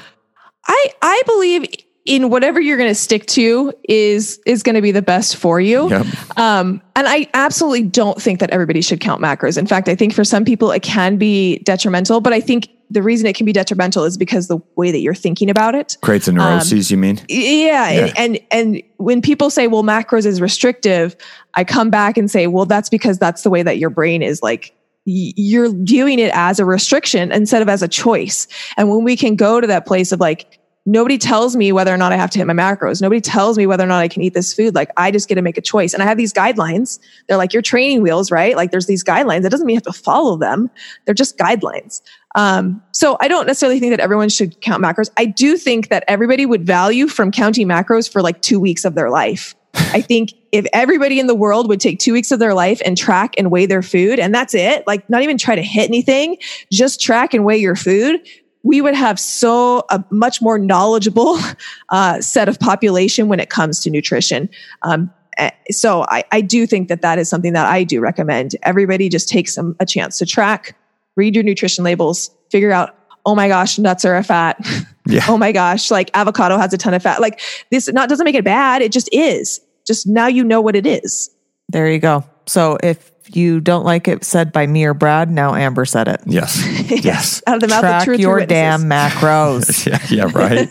[0.67, 1.67] I I believe
[2.05, 5.61] in whatever you're going to stick to is is going to be the best for
[5.61, 5.89] you.
[5.89, 6.07] Yep.
[6.37, 9.57] Um, and I absolutely don't think that everybody should count macros.
[9.57, 12.21] In fact, I think for some people it can be detrimental.
[12.21, 15.15] But I think the reason it can be detrimental is because the way that you're
[15.15, 15.97] thinking about it.
[16.03, 18.13] creates a neuroses you mean Yeah, Yeah.
[18.17, 21.17] And, and and when people say, "Well, macros is restrictive,"
[21.55, 24.43] I come back and say, "Well, that's because that's the way that your brain is
[24.43, 24.75] like."
[25.05, 28.47] You're viewing it as a restriction instead of as a choice.
[28.77, 31.97] And when we can go to that place of like, nobody tells me whether or
[31.97, 33.01] not I have to hit my macros.
[33.01, 34.75] Nobody tells me whether or not I can eat this food.
[34.75, 35.95] Like I just get to make a choice.
[35.95, 36.99] And I have these guidelines.
[37.29, 38.57] They're like your training wheels, right?
[38.57, 39.43] Like there's these guidelines.
[39.43, 40.71] That doesn't mean you have to follow them.
[41.05, 42.03] They're just guidelines.
[42.35, 45.11] Um, so I don't necessarily think that everyone should count macros.
[45.17, 48.95] I do think that everybody would value from counting macros for like two weeks of
[48.95, 49.55] their life.
[49.75, 52.97] I think if everybody in the world would take two weeks of their life and
[52.97, 56.37] track and weigh their food, and that's it, like not even try to hit anything,
[56.71, 58.21] just track and weigh your food,
[58.63, 61.39] we would have so a much more knowledgeable
[61.91, 64.49] uh, set of population when it comes to nutrition.
[64.83, 68.57] Um, eh, so I, I do think that that is something that I do recommend.
[68.63, 70.77] Everybody just take some a chance to track,
[71.17, 72.97] read your nutrition labels, figure out,
[73.27, 74.59] oh my gosh, nuts are a fat.
[75.05, 75.25] Yeah.
[75.29, 77.21] oh my gosh, like avocado has a ton of fat.
[77.21, 77.41] Like
[77.73, 78.83] this not doesn't make it bad.
[78.83, 79.61] It just is.
[79.85, 81.29] Just now you know what it is.
[81.71, 82.25] There you go.
[82.47, 86.21] So if you don't like it said by me or Brad, now Amber said it.
[86.27, 86.63] Yes.
[87.05, 87.43] Yes.
[87.47, 88.21] Out of the mouth of Track truth.
[88.21, 89.87] your damn macros.
[90.11, 90.69] yeah, yeah, right.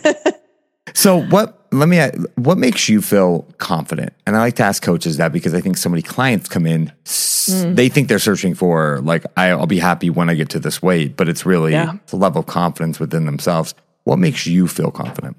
[0.94, 1.98] so what let me
[2.36, 4.12] what makes you feel confident?
[4.26, 6.92] And I like to ask coaches that because I think so many clients come in
[7.06, 10.80] s- they think they're searching for like I'll be happy when I get to this
[10.82, 11.94] weight, but it's really Yeah.
[12.08, 13.74] the level of confidence within themselves.
[14.04, 15.36] What makes you feel confident?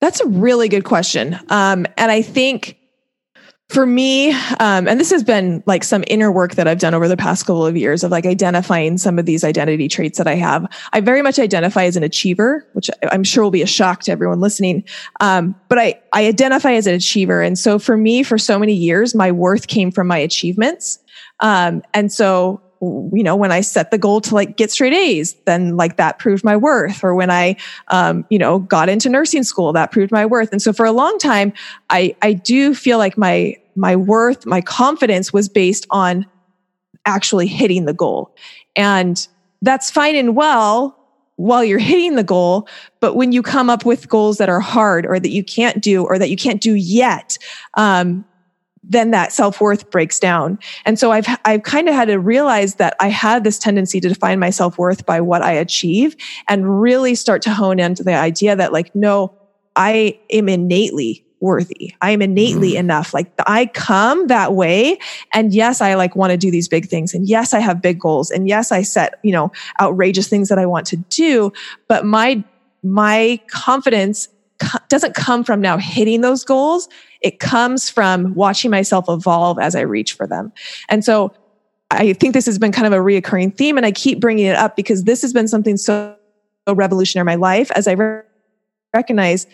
[0.00, 1.34] That's a really good question.
[1.48, 2.76] Um, and I think
[3.72, 7.08] for me, um, and this has been like some inner work that I've done over
[7.08, 10.34] the past couple of years of like identifying some of these identity traits that I
[10.34, 10.66] have.
[10.92, 14.12] I very much identify as an achiever, which I'm sure will be a shock to
[14.12, 14.84] everyone listening.
[15.20, 17.40] Um, but I, I identify as an achiever.
[17.40, 20.98] And so for me, for so many years, my worth came from my achievements.
[21.40, 25.34] Um, and so you know, when I set the goal to like get straight A's,
[25.44, 27.04] then like that proved my worth.
[27.04, 27.56] Or when I,
[27.88, 30.50] um, you know, got into nursing school, that proved my worth.
[30.50, 31.52] And so for a long time,
[31.90, 36.26] I, I do feel like my, my worth, my confidence was based on
[37.06, 38.34] actually hitting the goal.
[38.74, 39.26] And
[39.60, 40.98] that's fine and well
[41.36, 42.68] while you're hitting the goal.
[42.98, 46.04] But when you come up with goals that are hard or that you can't do
[46.04, 47.38] or that you can't do yet,
[47.74, 48.24] um,
[48.82, 50.58] then that self-worth breaks down.
[50.84, 54.08] And so I've, I've kind of had to realize that I had this tendency to
[54.08, 56.16] define my self-worth by what I achieve
[56.48, 59.32] and really start to hone into the idea that like, no,
[59.76, 61.94] I am innately worthy.
[62.00, 62.78] I am innately mm.
[62.78, 63.12] enough.
[63.12, 64.98] Like I come that way.
[65.32, 67.14] And yes, I like want to do these big things.
[67.14, 68.30] And yes, I have big goals.
[68.30, 71.52] And yes, I set, you know, outrageous things that I want to do.
[71.88, 72.44] But my,
[72.82, 74.28] my confidence
[74.88, 76.88] doesn't come from now hitting those goals.
[77.20, 80.52] It comes from watching myself evolve as I reach for them.
[80.88, 81.32] And so
[81.90, 84.56] I think this has been kind of a reoccurring theme and I keep bringing it
[84.56, 86.16] up because this has been something so
[86.66, 88.22] revolutionary in my life as I re-
[88.94, 89.46] recognize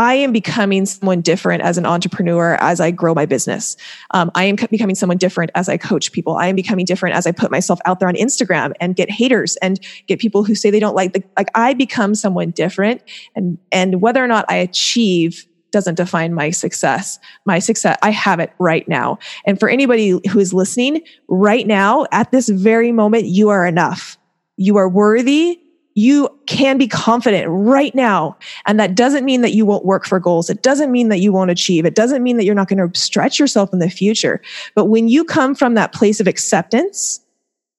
[0.00, 3.76] I am becoming someone different as an entrepreneur as I grow my business.
[4.12, 6.36] Um, I am co- becoming someone different as I coach people.
[6.36, 9.56] I am becoming different as I put myself out there on Instagram and get haters
[9.56, 13.02] and get people who say they don't like the, like I become someone different
[13.36, 17.18] and, and whether or not I achieve doesn't define my success.
[17.44, 19.18] My success, I have it right now.
[19.44, 24.16] And for anybody who is listening right now at this very moment, you are enough.
[24.56, 25.60] You are worthy
[25.94, 28.36] you can be confident right now.
[28.66, 30.48] And that doesn't mean that you won't work for goals.
[30.48, 31.84] It doesn't mean that you won't achieve.
[31.84, 34.40] It doesn't mean that you're not going to stretch yourself in the future.
[34.74, 37.20] But when you come from that place of acceptance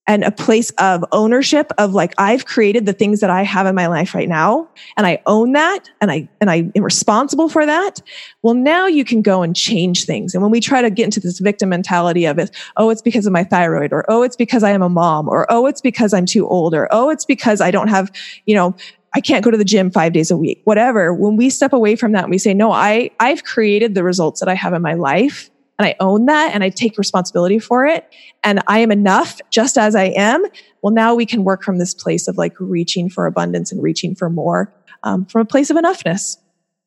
[0.07, 3.75] and a place of ownership of like, I've created the things that I have in
[3.75, 7.65] my life right now, and I own that, and I, and I am responsible for
[7.65, 8.01] that.
[8.41, 10.33] Well, now you can go and change things.
[10.33, 13.25] And when we try to get into this victim mentality of it, oh, it's because
[13.25, 16.13] of my thyroid, or oh, it's because I am a mom, or oh, it's because
[16.13, 18.11] I'm too old, or oh, it's because I don't have,
[18.45, 18.75] you know,
[19.13, 21.13] I can't go to the gym five days a week, whatever.
[21.13, 24.39] When we step away from that and we say, no, I, I've created the results
[24.39, 27.85] that I have in my life and I own that and I take responsibility for
[27.85, 28.07] it
[28.43, 30.43] and I am enough just as I am.
[30.81, 34.15] Well, now we can work from this place of like reaching for abundance and reaching
[34.15, 34.71] for more
[35.03, 36.37] um, from a place of enoughness.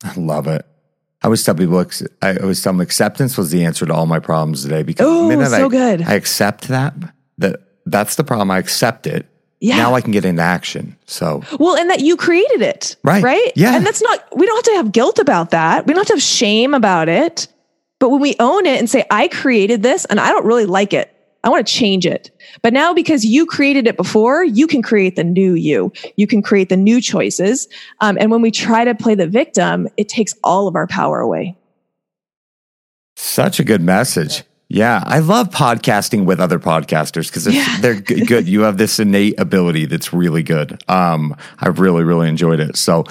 [0.03, 0.65] I love it.
[1.21, 1.83] I always tell people,
[2.21, 5.23] I always tell them acceptance was the answer to all my problems today because Oh,
[5.27, 6.01] the minute so I, good.
[6.03, 6.93] I accept that,
[7.39, 8.51] that that's the problem.
[8.51, 9.25] I accept it.
[9.59, 9.77] Yeah.
[9.77, 10.95] Now I can get into action.
[11.05, 12.97] So Well, and that you created it.
[13.03, 13.23] Right.
[13.23, 13.51] Right.
[13.55, 13.75] Yeah.
[13.75, 15.87] And that's not, we don't have to have guilt about that.
[15.87, 17.47] We don't have to have shame about it.
[17.99, 20.93] But when we own it and say, I created this and I don't really like
[20.93, 21.11] it,
[21.43, 22.31] I want to change it.
[22.63, 25.93] But now because you created it before, you can create the new you.
[26.15, 27.67] You can create the new choices.
[28.01, 31.19] Um, and when we try to play the victim, it takes all of our power
[31.19, 31.55] away.
[33.15, 34.43] Such a good message.
[34.67, 37.77] Yeah, I love podcasting with other podcasters because Yeah.
[37.81, 38.47] they're g- good.
[38.47, 40.81] You have this innate ability that's really good.
[40.87, 42.75] Um, I've really, really enjoyed it.
[42.75, 43.03] So,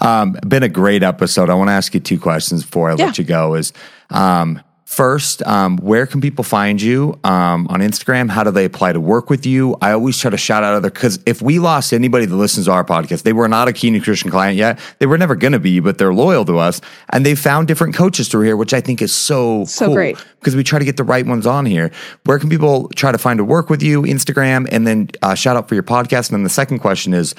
[0.00, 1.50] um, been a great episode.
[1.50, 3.54] I want to ask you two questions before I let you go.
[3.54, 3.72] Is
[4.10, 8.28] um, first, um, where can people find you um, on Instagram?
[8.28, 9.76] How do they apply to work with you?
[9.80, 12.72] I always try to shout out other because if we lost anybody that listens to
[12.72, 14.80] our podcast, they were not a Key Nutrition client yet.
[14.98, 16.80] They were never going to be, but they're loyal to us,
[17.10, 20.26] and they found different coaches through here, which I think is so So cool great.
[20.40, 21.92] because we try to get the right ones on here.
[22.24, 24.02] Where can people try to find to work with you?
[24.02, 26.30] Instagram, and then uh, shout out for your podcast.
[26.30, 27.36] And then the second question is,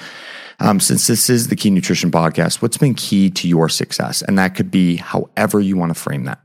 [0.62, 4.22] um, since this is the Key Nutrition podcast, what's been key to your success?
[4.22, 6.40] And that could be however you want to frame that.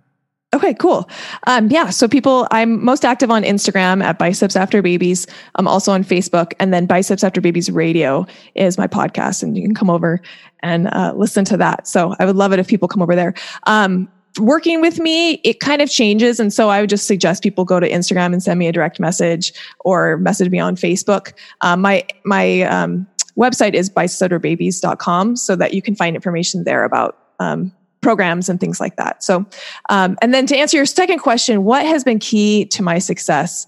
[0.54, 1.08] Okay, cool.
[1.46, 5.26] Um, yeah, so people, I'm most active on Instagram at Biceps After Babies.
[5.56, 9.62] I'm also on Facebook, and then Biceps After Babies Radio is my podcast, and you
[9.62, 10.20] can come over
[10.60, 11.88] and uh, listen to that.
[11.88, 13.34] So I would love it if people come over there.
[13.64, 17.64] Um, working with me, it kind of changes, and so I would just suggest people
[17.64, 21.32] go to Instagram and send me a direct message or message me on Facebook.
[21.60, 27.18] Um, my my um, website is bicepsafterbabies.com, so that you can find information there about
[27.40, 27.72] um,
[28.06, 29.20] programs and things like that.
[29.20, 29.44] So,
[29.88, 33.66] um, and then to answer your second question, what has been key to my success?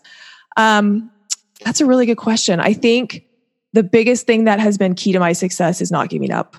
[0.56, 1.10] Um,
[1.64, 2.60] that's a really good question.
[2.60, 3.24] I think
[3.72, 6.56] the biggest thing that has been key to my success is not giving up.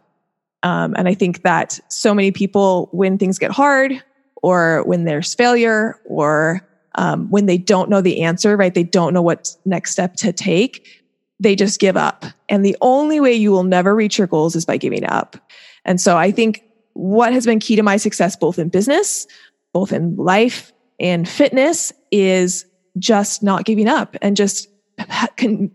[0.62, 4.04] Um, and I think that so many people, when things get hard,
[4.44, 8.74] or when there's failure, or um, when they don't know the answer, right?
[8.74, 11.02] They don't know what next step to take.
[11.40, 12.26] They just give up.
[12.50, 15.38] And the only way you will never reach your goals is by giving up.
[15.86, 16.62] And so I think
[16.94, 19.28] what has been key to my success, both in business,
[19.74, 22.66] both in life and fitness, is
[22.98, 24.68] just not giving up and just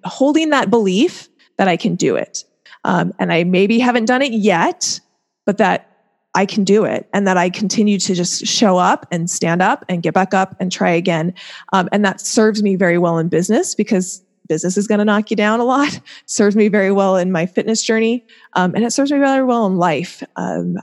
[0.04, 2.44] holding that belief that I can do it.
[2.84, 5.00] Um, and I maybe haven't done it yet,
[5.46, 5.90] but that
[6.34, 9.84] I can do it and that I continue to just show up and stand up
[9.88, 11.32] and get back up and try again.
[11.72, 15.30] Um, and that serves me very well in business because business is going to knock
[15.30, 15.94] you down a lot.
[15.94, 18.26] It serves me very well in my fitness journey.
[18.54, 20.22] Um, and it serves me very well in life.
[20.36, 20.76] Um,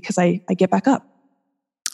[0.00, 1.04] because I, I get back up.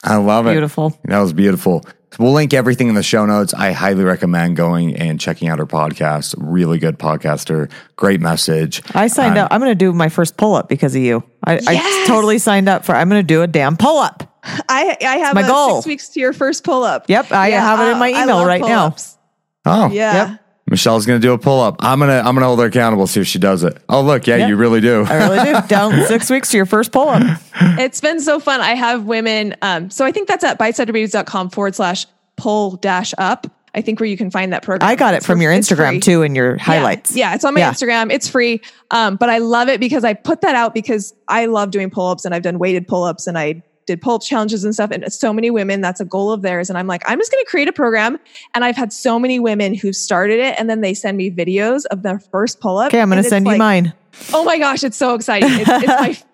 [0.05, 0.53] I love it.
[0.53, 0.99] Beautiful.
[1.05, 1.85] That was beautiful.
[2.19, 3.55] We'll link everything in the show notes.
[3.55, 6.35] I highly recommend going and checking out her podcast.
[6.37, 7.71] Really good podcaster.
[7.97, 8.83] Great message.
[8.95, 9.53] I signed um, up.
[9.53, 11.23] I'm going to do my first pull up because of you.
[11.45, 11.65] I, yes!
[11.69, 12.95] I, totally signed up for.
[12.95, 14.29] I'm going to do a damn pull up.
[14.43, 15.77] I I have my goal.
[15.77, 17.09] six weeks to your first pull up.
[17.09, 19.17] Yep, I yeah, have it in my email right pull-ups.
[19.65, 19.87] now.
[19.87, 20.31] Oh, yeah.
[20.31, 20.41] Yep.
[20.69, 21.77] Michelle's gonna do a pull up.
[21.81, 23.07] I'm gonna I'm gonna hold her accountable.
[23.07, 23.77] See if she does it.
[23.89, 25.05] Oh look, yeah, you really do.
[25.05, 25.67] I really do.
[25.69, 27.41] Down six weeks to your first pull up.
[27.61, 28.61] It's been so fun.
[28.61, 29.57] I have women.
[29.63, 32.07] Um, so I think that's at bicepsafterbabies.com forward slash
[32.37, 33.47] pull dash up.
[33.75, 34.89] I think where you can find that program.
[34.89, 37.17] I got it from your Instagram too and your highlights.
[37.17, 37.73] Yeah, yeah it's on my yeah.
[37.73, 38.13] Instagram.
[38.13, 38.61] It's free.
[38.91, 42.09] Um, but I love it because I put that out because I love doing pull
[42.09, 44.91] ups and I've done weighted pull ups and I did pull challenges and stuff.
[44.91, 46.69] And so many women, that's a goal of theirs.
[46.69, 48.19] And I'm like, I'm just going to create a program.
[48.55, 51.85] And I've had so many women who started it and then they send me videos
[51.87, 52.89] of their first pull up.
[52.89, 53.93] Okay, I'm going to send like, you mine.
[54.33, 55.51] Oh my gosh, it's so exciting.
[55.53, 56.19] It's, it's my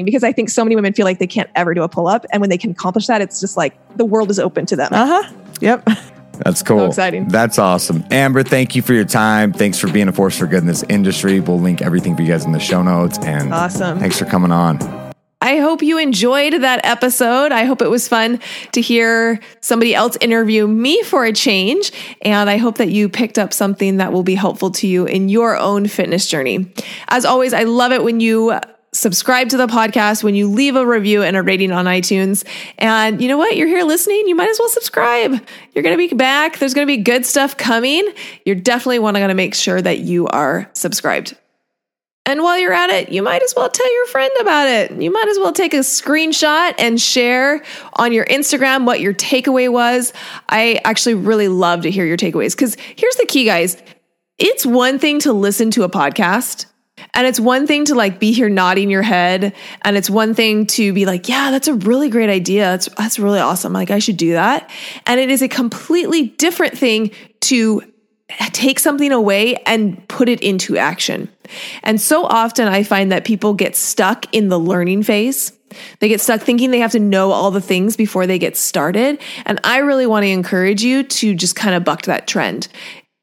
[0.04, 2.24] because I think so many women feel like they can't ever do a pull up.
[2.32, 4.92] And when they can accomplish that, it's just like the world is open to them.
[4.92, 5.32] Uh huh.
[5.60, 5.88] Yep.
[6.44, 6.78] That's cool.
[6.78, 7.28] So exciting.
[7.28, 8.04] That's awesome.
[8.10, 9.52] Amber, thank you for your time.
[9.52, 11.40] Thanks for being a force for good in this industry.
[11.40, 13.18] We'll link everything for you guys in the show notes.
[13.18, 13.98] And awesome.
[13.98, 14.99] Thanks for coming on.
[15.42, 17.50] I hope you enjoyed that episode.
[17.50, 18.40] I hope it was fun
[18.72, 21.92] to hear somebody else interview me for a change.
[22.22, 25.30] And I hope that you picked up something that will be helpful to you in
[25.30, 26.70] your own fitness journey.
[27.08, 28.58] As always, I love it when you
[28.92, 32.44] subscribe to the podcast, when you leave a review and a rating on iTunes.
[32.76, 33.56] And you know what?
[33.56, 34.26] You're here listening.
[34.26, 35.40] You might as well subscribe.
[35.74, 36.58] You're going to be back.
[36.58, 38.06] There's going to be good stuff coming.
[38.44, 41.36] You're definitely want to make sure that you are subscribed.
[42.26, 44.92] And while you're at it, you might as well tell your friend about it.
[44.92, 47.64] You might as well take a screenshot and share
[47.94, 50.12] on your Instagram what your takeaway was.
[50.48, 53.82] I actually really love to hear your takeaways because here's the key, guys.
[54.38, 56.66] It's one thing to listen to a podcast.
[57.14, 59.54] And it's one thing to like be here nodding your head.
[59.82, 62.64] And it's one thing to be like, yeah, that's a really great idea.
[62.64, 63.72] That's, that's really awesome.
[63.72, 64.70] Like, I should do that.
[65.06, 67.10] And it is a completely different thing
[67.42, 67.82] to
[68.52, 71.28] take something away and put it into action.
[71.82, 75.52] And so often I find that people get stuck in the learning phase.
[76.00, 79.20] They get stuck thinking they have to know all the things before they get started.
[79.44, 82.68] And I really want to encourage you to just kind of buck that trend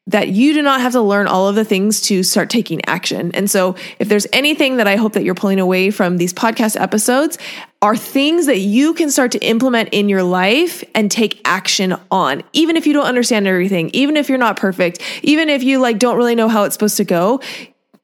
[0.07, 3.31] that you do not have to learn all of the things to start taking action.
[3.33, 6.79] And so, if there's anything that I hope that you're pulling away from these podcast
[6.79, 7.37] episodes,
[7.81, 12.41] are things that you can start to implement in your life and take action on.
[12.53, 15.99] Even if you don't understand everything, even if you're not perfect, even if you like
[15.99, 17.39] don't really know how it's supposed to go,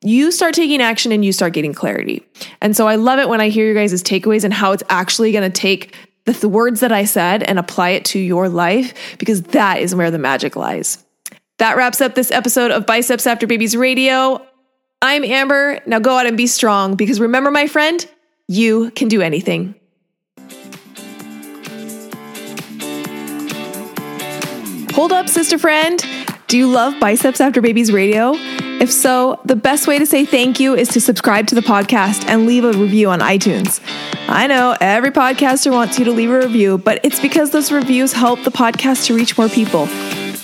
[0.01, 2.23] you start taking action and you start getting clarity.
[2.61, 5.31] And so I love it when I hear your guys' takeaways and how it's actually
[5.31, 5.95] going to take
[6.25, 9.95] the, the words that I said and apply it to your life because that is
[9.95, 11.03] where the magic lies.
[11.59, 14.45] That wraps up this episode of Biceps After Babies Radio.
[15.01, 15.79] I'm Amber.
[15.85, 18.05] Now go out and be strong because remember, my friend,
[18.47, 19.75] you can do anything.
[24.93, 26.03] Hold up, sister friend.
[26.47, 28.33] Do you love Biceps After Babies Radio?
[28.35, 32.27] If so, the best way to say thank you is to subscribe to the podcast
[32.27, 33.79] and leave a review on iTunes.
[34.27, 38.11] I know every podcaster wants you to leave a review, but it's because those reviews
[38.11, 39.87] help the podcast to reach more people.